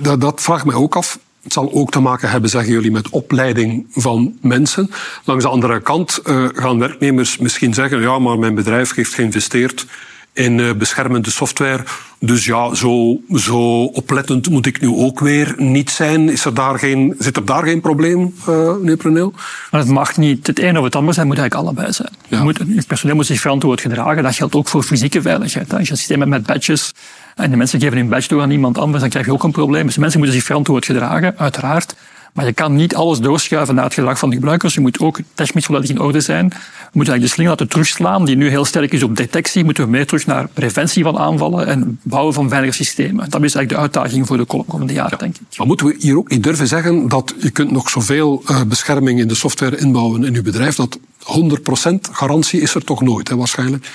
dat, 0.00 0.20
dat 0.20 0.40
vraagt 0.40 0.64
mij 0.64 0.74
ook 0.74 0.96
af. 0.96 1.18
Het 1.42 1.52
zal 1.52 1.72
ook 1.72 1.90
te 1.90 2.00
maken 2.00 2.30
hebben, 2.30 2.50
zeggen 2.50 2.72
jullie, 2.72 2.90
met 2.90 3.08
opleiding 3.08 3.86
van 3.90 4.38
mensen. 4.40 4.90
Langs 5.24 5.44
de 5.44 5.50
andere 5.50 5.80
kant 5.80 6.20
uh, 6.24 6.48
gaan 6.52 6.78
werknemers 6.78 7.38
misschien 7.38 7.74
zeggen, 7.74 8.00
ja, 8.00 8.18
maar 8.18 8.38
mijn 8.38 8.54
bedrijf 8.54 8.94
heeft 8.94 9.14
geïnvesteerd 9.14 9.86
in 10.32 10.58
uh, 10.58 10.72
beschermende 10.72 11.30
software. 11.30 11.84
Dus 12.18 12.44
ja, 12.44 12.74
zo, 12.74 13.20
zo 13.34 13.84
oplettend 13.84 14.50
moet 14.50 14.66
ik 14.66 14.80
nu 14.80 14.88
ook 14.88 15.20
weer 15.20 15.54
niet 15.56 15.90
zijn. 15.90 16.28
Is 16.28 16.44
er 16.44 16.54
daar 16.54 16.78
geen, 16.78 17.14
zit 17.18 17.36
er 17.36 17.44
daar 17.44 17.62
geen 17.62 17.80
probleem, 17.80 18.34
uh, 18.48 18.76
meneer 18.76 18.96
Pruneel? 18.96 19.32
Maar 19.70 19.80
het 19.80 19.90
mag 19.90 20.16
niet 20.16 20.46
het 20.46 20.60
een 20.60 20.78
of 20.78 20.84
het 20.84 20.96
ander 20.96 21.14
zijn, 21.14 21.28
het 21.28 21.36
moet 21.36 21.44
eigenlijk 21.44 21.76
allebei 21.76 21.92
zijn. 21.92 22.12
Ja. 22.28 22.36
Je, 22.36 22.42
moet, 22.42 22.58
je 22.74 22.82
personeel 22.86 23.16
moet 23.16 23.26
zich 23.26 23.40
verantwoord 23.40 23.80
gedragen. 23.80 24.22
Dat 24.22 24.34
geldt 24.34 24.54
ook 24.54 24.68
voor 24.68 24.82
fysieke 24.82 25.22
veiligheid. 25.22 25.72
Als 25.74 25.84
je 25.84 25.90
een 25.90 25.96
systeem 25.96 26.18
hebt 26.18 26.30
met 26.30 26.46
badges 26.46 26.92
en 27.34 27.50
de 27.50 27.56
mensen 27.56 27.80
geven 27.80 27.96
hun 27.96 28.08
badge 28.08 28.28
door 28.28 28.42
aan 28.42 28.50
iemand 28.50 28.78
anders, 28.78 29.00
dan 29.00 29.10
krijg 29.10 29.26
je 29.26 29.32
ook 29.32 29.42
een 29.42 29.52
probleem. 29.52 29.84
Dus 29.84 29.94
de 29.94 30.00
mensen 30.00 30.18
moeten 30.18 30.36
zich 30.36 30.46
verantwoord 30.46 30.84
gedragen, 30.84 31.34
uiteraard. 31.38 31.94
Maar 32.32 32.46
je 32.46 32.52
kan 32.52 32.74
niet 32.74 32.94
alles 32.94 33.18
doorschuiven 33.18 33.74
naar 33.74 33.84
het 33.84 33.94
gedrag 33.94 34.18
van 34.18 34.28
de 34.28 34.34
gebruikers. 34.34 34.74
Je 34.74 34.80
moet 34.80 35.00
ook 35.00 35.18
technisch 35.34 35.64
volledig 35.64 35.90
in 35.90 36.00
orde 36.00 36.20
zijn. 36.20 36.48
We 36.48 36.56
moeten 36.92 37.12
eigenlijk 37.12 37.22
de 37.22 37.28
sling 37.28 37.48
laten 37.48 37.68
terugslaan, 37.68 38.24
die 38.24 38.36
nu 38.36 38.48
heel 38.48 38.64
sterk 38.64 38.92
is 38.92 39.02
op 39.02 39.16
detectie. 39.16 39.64
Moeten 39.64 39.84
we 39.84 39.90
meer 39.90 40.06
terug 40.06 40.26
naar 40.26 40.48
preventie 40.48 41.02
van 41.02 41.18
aanvallen 41.18 41.66
en 41.66 42.00
bouwen 42.02 42.34
van 42.34 42.48
veilige 42.48 42.72
systemen. 42.72 43.30
Dat 43.30 43.42
is 43.42 43.54
eigenlijk 43.54 43.68
de 43.68 43.76
uitdaging 43.76 44.26
voor 44.26 44.36
de 44.36 44.44
komende 44.44 44.92
jaren, 44.92 45.18
denk 45.18 45.36
ik. 45.36 45.58
Maar 45.58 45.66
moeten 45.66 45.86
we 45.86 45.94
hier 45.98 46.16
ook 46.16 46.30
niet 46.30 46.42
durven 46.42 46.66
zeggen 46.66 47.08
dat 47.08 47.34
je 47.38 47.50
kunt 47.50 47.70
nog 47.70 47.90
zoveel 47.90 48.42
uh, 48.50 48.62
bescherming 48.62 49.20
in 49.20 49.28
de 49.28 49.34
software 49.34 49.76
inbouwen 49.76 50.24
in 50.24 50.34
uw 50.34 50.42
bedrijf, 50.42 50.76
dat 50.76 50.98
100% 50.98 51.94
garantie 52.12 52.60
is 52.60 52.74
er 52.74 52.84
toch 52.84 53.02
nooit, 53.02 53.28
hè, 53.28 53.36
waarschijnlijk? 53.36 53.86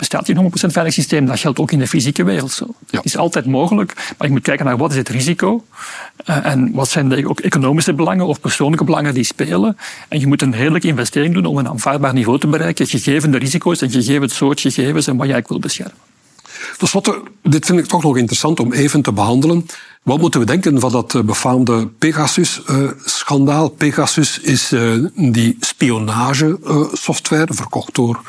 Bestaat 0.00 0.26
geen 0.26 0.50
100% 0.68 0.72
veilig 0.72 0.92
systeem. 0.92 1.26
Dat 1.26 1.38
geldt 1.38 1.58
ook 1.58 1.72
in 1.72 1.78
de 1.78 1.86
fysieke 1.86 2.24
wereld 2.24 2.52
zo. 2.52 2.66
Ja. 2.90 2.96
Het 2.96 3.04
is 3.04 3.16
altijd 3.16 3.46
mogelijk, 3.46 3.94
maar 4.18 4.26
je 4.26 4.32
moet 4.32 4.42
kijken 4.42 4.64
naar 4.64 4.76
wat 4.76 4.90
is 4.90 4.96
het 4.96 5.08
risico 5.08 5.64
uh, 6.26 6.46
en 6.46 6.72
wat 6.72 6.88
zijn 6.88 7.08
de 7.08 7.28
ook 7.28 7.40
economische 7.40 7.94
belangen 7.94 8.26
of 8.26 8.40
persoonlijke 8.40 8.84
belangen 8.84 9.14
die 9.14 9.24
spelen. 9.24 9.76
En 10.08 10.20
je 10.20 10.26
moet 10.26 10.42
een 10.42 10.56
redelijke 10.56 10.86
investering 10.86 11.34
doen 11.34 11.44
om 11.44 11.58
een 11.58 11.68
aanvaardbaar 11.68 12.12
niveau 12.12 12.38
te 12.38 12.46
bereiken, 12.46 12.86
gegeven 12.86 13.30
de 13.30 13.38
risico's 13.38 13.82
en 13.82 13.90
gegeven 13.90 14.22
het 14.22 14.32
soort 14.32 14.60
gegevens 14.60 15.06
en 15.06 15.16
wat 15.16 15.26
jij 15.26 15.44
wil 15.46 15.58
beschermen. 15.58 15.96
Dus 16.78 16.92
wat, 16.92 17.18
dit 17.42 17.66
vind 17.66 17.78
ik 17.78 17.86
toch 17.86 18.02
nog 18.02 18.16
interessant 18.16 18.60
om 18.60 18.72
even 18.72 19.02
te 19.02 19.12
behandelen. 19.12 19.66
Wat 20.02 20.18
moeten 20.18 20.40
we 20.40 20.46
denken 20.46 20.80
van 20.80 20.92
dat 20.92 21.14
eh, 21.14 21.22
befaamde 21.22 21.86
Pegasus-schandaal? 21.86 23.68
Pegasus 23.68 24.38
is 24.38 24.72
die 25.14 25.56
spionagesoftware, 25.60 27.54
verkocht 27.54 27.94
door 27.94 28.20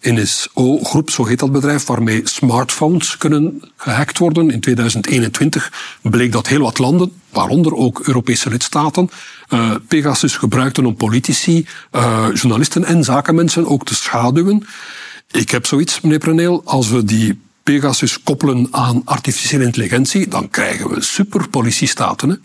NSO-groep, 0.00 1.10
zo 1.10 1.24
heet 1.24 1.38
dat 1.38 1.52
bedrijf, 1.52 1.86
waarmee 1.86 2.20
smartphones 2.24 3.16
kunnen 3.16 3.62
gehackt 3.76 4.18
worden. 4.18 4.50
In 4.50 4.60
2021 4.60 5.72
bleek 6.02 6.32
dat 6.32 6.46
heel 6.46 6.60
wat 6.60 6.78
landen, 6.78 7.12
waaronder 7.30 7.74
ook 7.74 8.00
Europese 8.00 8.50
lidstaten, 8.50 9.10
uh, 9.48 9.74
Pegasus 9.88 10.36
gebruikten 10.36 10.86
om 10.86 10.96
politici, 10.96 11.66
uh, 11.92 12.26
journalisten 12.34 12.84
en 12.84 13.04
zakenmensen 13.04 13.66
ook 13.66 13.84
te 13.84 13.94
schaduwen. 13.94 14.66
Ik 15.30 15.50
heb 15.50 15.66
zoiets, 15.66 16.00
meneer 16.00 16.18
Preneel, 16.18 16.62
als 16.64 16.88
we 16.88 17.04
die 17.04 17.40
Pegasus 17.62 18.22
koppelen 18.22 18.68
aan 18.70 19.02
artificiële 19.04 19.64
intelligentie, 19.64 20.28
dan 20.28 20.50
krijgen 20.50 20.90
we 20.90 21.02
superpolitiestaten. 21.02 22.42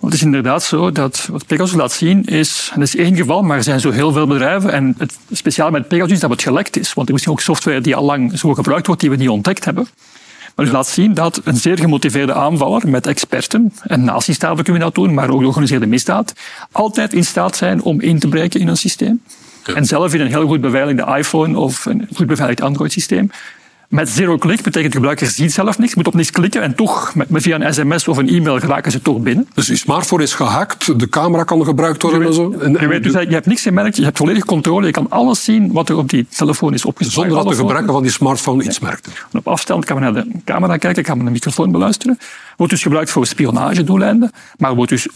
Het 0.00 0.14
is 0.14 0.22
inderdaad 0.22 0.62
zo 0.62 0.92
dat 0.92 1.28
wat 1.30 1.46
Pegasus 1.46 1.76
laat 1.76 1.92
zien 1.92 2.24
is, 2.24 2.70
dat 2.74 2.82
is 2.82 2.96
één 2.96 3.16
geval, 3.16 3.42
maar 3.42 3.56
er 3.56 3.62
zijn 3.62 3.80
zo 3.80 3.90
heel 3.90 4.12
veel 4.12 4.26
bedrijven. 4.26 4.72
En 4.72 4.94
het 4.98 5.18
speciaal 5.32 5.70
met 5.70 5.88
Pegasus 5.88 6.12
is 6.12 6.20
dat 6.20 6.30
het 6.30 6.42
gelekt 6.42 6.76
is. 6.76 6.94
Want 6.94 7.08
er 7.08 7.14
is 7.14 7.20
misschien 7.26 7.32
ook 7.32 7.40
software 7.40 7.80
die 7.80 7.96
al 7.96 8.04
lang 8.04 8.38
zo 8.38 8.54
gebruikt 8.54 8.86
wordt, 8.86 9.00
die 9.00 9.10
we 9.10 9.16
niet 9.16 9.28
ontdekt 9.28 9.64
hebben. 9.64 9.88
Maar 10.54 10.64
dus 10.64 10.74
laat 10.74 10.88
zien 10.88 11.14
dat 11.14 11.40
een 11.44 11.56
zeer 11.56 11.78
gemotiveerde 11.78 12.32
aanvaller 12.32 12.88
met 12.88 13.06
experten, 13.06 13.72
en 13.82 14.04
nazistaten 14.04 14.64
kunnen 14.64 14.82
we 14.82 14.88
dat 14.88 14.94
doen, 14.94 15.14
maar 15.14 15.24
ook 15.24 15.32
de 15.32 15.38
georganiseerde 15.38 15.86
misdaad, 15.86 16.32
altijd 16.72 17.12
in 17.12 17.24
staat 17.24 17.56
zijn 17.56 17.82
om 17.82 18.00
in 18.00 18.18
te 18.18 18.28
breken 18.28 18.60
in 18.60 18.68
een 18.68 18.76
systeem. 18.76 19.22
En 19.74 19.84
zelf 19.84 20.14
in 20.14 20.20
een 20.20 20.26
heel 20.26 20.46
goed 20.46 20.60
beveiligde 20.60 21.16
iPhone 21.16 21.58
of 21.58 21.86
een 21.86 22.08
goed 22.14 22.26
beveiligd 22.26 22.60
Android-systeem 22.60 23.30
met 23.88 24.08
zero 24.08 24.38
click 24.38 24.62
betekent 24.62 24.92
de 24.92 24.98
gebruiker 24.98 25.26
ziet 25.26 25.52
zelf 25.52 25.78
niks, 25.78 25.94
moet 25.94 26.06
op 26.06 26.14
niks 26.14 26.30
klikken 26.30 26.62
en 26.62 26.74
toch 26.74 27.14
met, 27.14 27.26
via 27.30 27.60
een 27.60 27.74
sms 27.74 28.08
of 28.08 28.16
een 28.16 28.28
e-mail 28.28 28.58
geraken 28.58 28.92
ze 28.92 29.02
toch 29.02 29.18
binnen. 29.18 29.48
Dus 29.54 29.66
je 29.66 29.76
smartphone 29.76 30.22
is 30.22 30.34
gehackt, 30.34 30.98
de 31.00 31.08
camera 31.08 31.44
kan 31.44 31.64
gebruikt 31.64 32.02
worden 32.02 32.20
je 32.20 32.26
en 32.26 32.34
zo? 32.34 32.52
En, 32.52 32.72
je, 32.72 32.86
weet 32.86 33.02
dus, 33.02 33.12
je 33.12 33.18
hebt 33.18 33.46
niks 33.46 33.62
gemerkt, 33.62 33.96
je 33.96 34.04
hebt 34.04 34.18
volledig 34.18 34.44
controle, 34.44 34.86
je 34.86 34.92
kan 34.92 35.10
alles 35.10 35.44
zien 35.44 35.72
wat 35.72 35.88
er 35.88 35.96
op 35.96 36.08
die 36.08 36.26
telefoon 36.36 36.74
is 36.74 36.84
opgeslagen. 36.84 37.30
Zonder 37.30 37.44
dat 37.44 37.52
de 37.52 37.58
gebruiker 37.58 37.92
van 37.92 38.02
die 38.02 38.12
smartphone 38.12 38.64
iets 38.64 38.78
merkt. 38.78 39.08
op 39.32 39.48
afstand 39.48 39.84
kan 39.84 40.00
men 40.00 40.12
naar 40.12 40.24
de 40.24 40.30
camera 40.44 40.76
kijken, 40.76 41.02
kan 41.02 41.16
men 41.16 41.26
de 41.26 41.32
microfoon 41.32 41.72
beluisteren. 41.72 42.18
Wordt 42.56 42.72
dus 42.72 42.82
gebruikt 42.82 43.10
voor 43.10 43.26
spionagedoeleinden, 43.26 44.30
maar 44.58 44.74
wordt 44.74 44.90
dus 44.90 45.08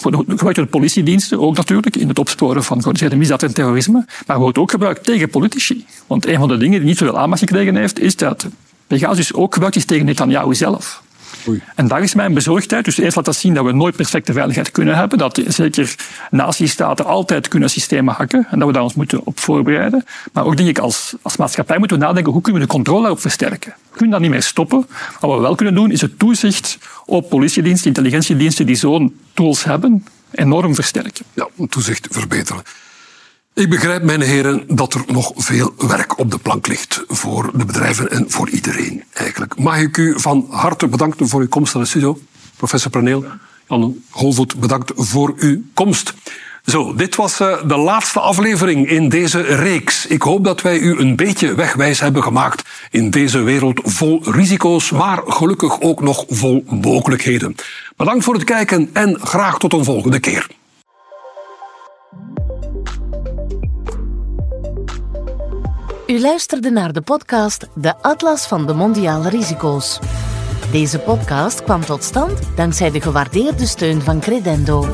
gebruikt 0.00 0.54
door 0.54 0.64
de 0.64 0.66
politiediensten 0.66 1.40
ook 1.40 1.56
natuurlijk 1.56 1.96
in 1.96 2.08
het 2.08 2.18
opsporen 2.18 2.64
van 2.64 2.76
georganiseerde 2.76 3.16
misdaad 3.16 3.42
en 3.42 3.54
terrorisme, 3.54 4.06
maar 4.26 4.38
wordt 4.38 4.58
ook 4.58 4.70
gebruikt 4.70 5.04
tegen 5.04 5.30
politici. 5.30 5.86
Want 6.06 6.26
een 6.26 6.38
van 6.38 6.48
de 6.48 6.56
dingen 6.56 6.78
die 6.78 6.88
niet 6.88 6.98
zoveel 6.98 7.18
aandacht 7.18 7.40
gekregen 7.40 7.76
heeft, 7.76 7.98
is 7.98 8.16
dat 8.16 8.46
Pegasus 8.86 9.34
ook 9.34 9.52
gebruikt 9.52 9.76
is 9.76 9.84
tegen 9.84 10.06
Netanyahu 10.06 10.54
zelf. 10.54 11.02
Oei. 11.48 11.62
En 11.74 11.88
daar 11.88 12.02
is 12.02 12.14
mijn 12.14 12.34
bezorgdheid. 12.34 12.84
Dus 12.84 12.98
eerst 12.98 13.16
laat 13.16 13.24
dat 13.24 13.36
zien 13.36 13.54
dat 13.54 13.64
we 13.64 13.72
nooit 13.72 13.96
perfecte 13.96 14.32
veiligheid 14.32 14.70
kunnen 14.70 14.96
hebben. 14.96 15.18
Dat 15.18 15.40
zeker 15.46 15.94
nazistaten 16.30 17.04
altijd 17.04 17.48
kunnen 17.48 17.70
systemen 17.70 18.14
hacken. 18.14 18.46
En 18.50 18.58
dat 18.58 18.68
we 18.68 18.74
daar 18.74 18.82
ons 18.82 18.94
moeten 18.94 19.26
op 19.26 19.40
voorbereiden. 19.40 20.04
Maar 20.32 20.44
ook 20.44 20.56
denk 20.56 20.68
ik, 20.68 20.78
als, 20.78 21.14
als 21.22 21.36
maatschappij 21.36 21.78
moeten 21.78 21.98
we 21.98 22.04
nadenken, 22.04 22.32
hoe 22.32 22.42
kunnen 22.42 22.60
we 22.60 22.66
de 22.66 22.72
controle 22.72 23.00
daarop 23.00 23.20
versterken? 23.20 23.74
We 23.90 23.96
kunnen 23.96 24.10
dat 24.10 24.20
niet 24.20 24.30
meer 24.30 24.42
stoppen. 24.42 24.86
Wat 25.20 25.34
we 25.34 25.40
wel 25.40 25.54
kunnen 25.54 25.74
doen, 25.74 25.90
is 25.90 26.00
het 26.00 26.18
toezicht 26.18 26.78
op 27.06 27.28
politiediensten, 27.28 27.86
intelligentiediensten 27.86 28.66
die 28.66 28.76
zo'n 28.76 29.20
tools 29.34 29.64
hebben, 29.64 30.06
enorm 30.30 30.74
versterken. 30.74 31.24
Ja, 31.34 31.48
toezicht 31.68 32.06
verbeteren. 32.10 32.62
Ik 33.54 33.70
begrijp, 33.70 34.02
mijn 34.02 34.20
heren, 34.20 34.64
dat 34.68 34.94
er 34.94 35.04
nog 35.06 35.32
veel 35.36 35.74
werk 35.76 36.18
op 36.18 36.30
de 36.30 36.38
plank 36.38 36.66
ligt 36.66 37.04
voor 37.08 37.50
de 37.54 37.64
bedrijven 37.64 38.10
en 38.10 38.30
voor 38.30 38.48
iedereen 38.48 39.04
eigenlijk. 39.12 39.58
Mag 39.58 39.80
ik 39.80 39.96
u 39.96 40.20
van 40.20 40.46
harte 40.50 40.88
bedanken 40.88 41.28
voor 41.28 41.40
uw 41.40 41.48
komst 41.48 41.74
naar 41.74 41.82
de 41.82 41.88
studio, 41.88 42.18
professor 42.56 42.90
Praneel. 42.90 43.24
Jan 43.68 43.96
Holvoet, 44.10 44.56
bedankt 44.56 44.92
voor 44.94 45.34
uw 45.36 45.62
komst. 45.74 46.14
Zo, 46.64 46.94
dit 46.94 47.16
was 47.16 47.40
uh, 47.40 47.56
de 47.66 47.76
laatste 47.76 48.20
aflevering 48.20 48.88
in 48.88 49.08
deze 49.08 49.40
reeks. 49.40 50.06
Ik 50.06 50.22
hoop 50.22 50.44
dat 50.44 50.62
wij 50.62 50.78
u 50.78 50.98
een 50.98 51.16
beetje 51.16 51.54
wegwijs 51.54 52.00
hebben 52.00 52.22
gemaakt 52.22 52.62
in 52.90 53.10
deze 53.10 53.42
wereld 53.42 53.80
vol 53.84 54.20
risico's, 54.22 54.90
maar 54.90 55.22
gelukkig 55.26 55.80
ook 55.80 56.00
nog 56.00 56.24
vol 56.28 56.64
mogelijkheden. 56.68 57.54
Bedankt 57.96 58.24
voor 58.24 58.34
het 58.34 58.44
kijken 58.44 58.90
en 58.92 59.18
graag 59.20 59.58
tot 59.58 59.72
een 59.72 59.84
volgende 59.84 60.20
keer. 60.20 60.46
U 66.06 66.20
luisterde 66.20 66.70
naar 66.70 66.92
de 66.92 67.00
podcast 67.00 67.66
De 67.74 67.94
Atlas 68.02 68.46
van 68.46 68.66
de 68.66 68.74
Mondiale 68.74 69.28
Risico's. 69.28 69.98
Deze 70.70 70.98
podcast 70.98 71.62
kwam 71.62 71.80
tot 71.80 72.04
stand 72.04 72.56
dankzij 72.56 72.90
de 72.90 73.00
gewaardeerde 73.00 73.66
steun 73.66 74.00
van 74.02 74.20
Credendo. 74.20 74.86